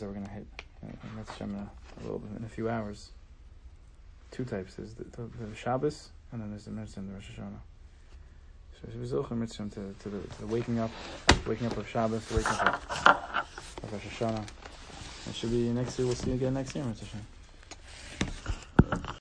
that 0.00 0.06
we're 0.06 0.14
gonna 0.14 0.28
hit. 0.28 0.46
And 0.82 0.96
that's 1.16 1.36
Shem 1.36 1.54
a 1.54 2.02
little 2.02 2.18
bit 2.18 2.36
in 2.38 2.44
a 2.44 2.48
few 2.48 2.68
hours. 2.68 3.10
Two 4.30 4.44
types. 4.44 4.74
There's 4.74 4.94
the, 4.94 5.04
the, 5.04 5.46
the 5.46 5.54
Shabbos 5.54 6.10
and 6.32 6.40
then 6.40 6.50
there's 6.50 6.64
the 6.64 6.70
mitzvah 6.70 7.00
and 7.00 7.08
the 7.08 7.14
Rosh 7.14 7.30
Hashanah. 7.30 7.60
So 8.80 8.88
a 9.30 9.34
mitzvah 9.34 9.68
to, 9.68 9.94
to 9.98 10.08
the, 10.08 10.20
to 10.20 10.40
the 10.40 10.46
waking 10.46 10.78
up, 10.78 10.90
waking 11.46 11.66
up 11.66 11.76
of 11.76 11.88
Shabbos, 11.88 12.30
waking 12.30 12.52
up 12.52 13.46
of 13.82 13.92
of 13.92 13.92
Rosh 13.92 14.06
Hashanah. 14.06 14.46
It 15.28 15.34
should 15.34 15.50
be 15.50 15.68
next 15.70 15.98
year. 15.98 16.06
We'll 16.06 16.16
see 16.16 16.30
you 16.30 16.36
again 16.36 16.54
next 16.54 16.74
year. 16.74 16.84
Hashem. 16.84 17.39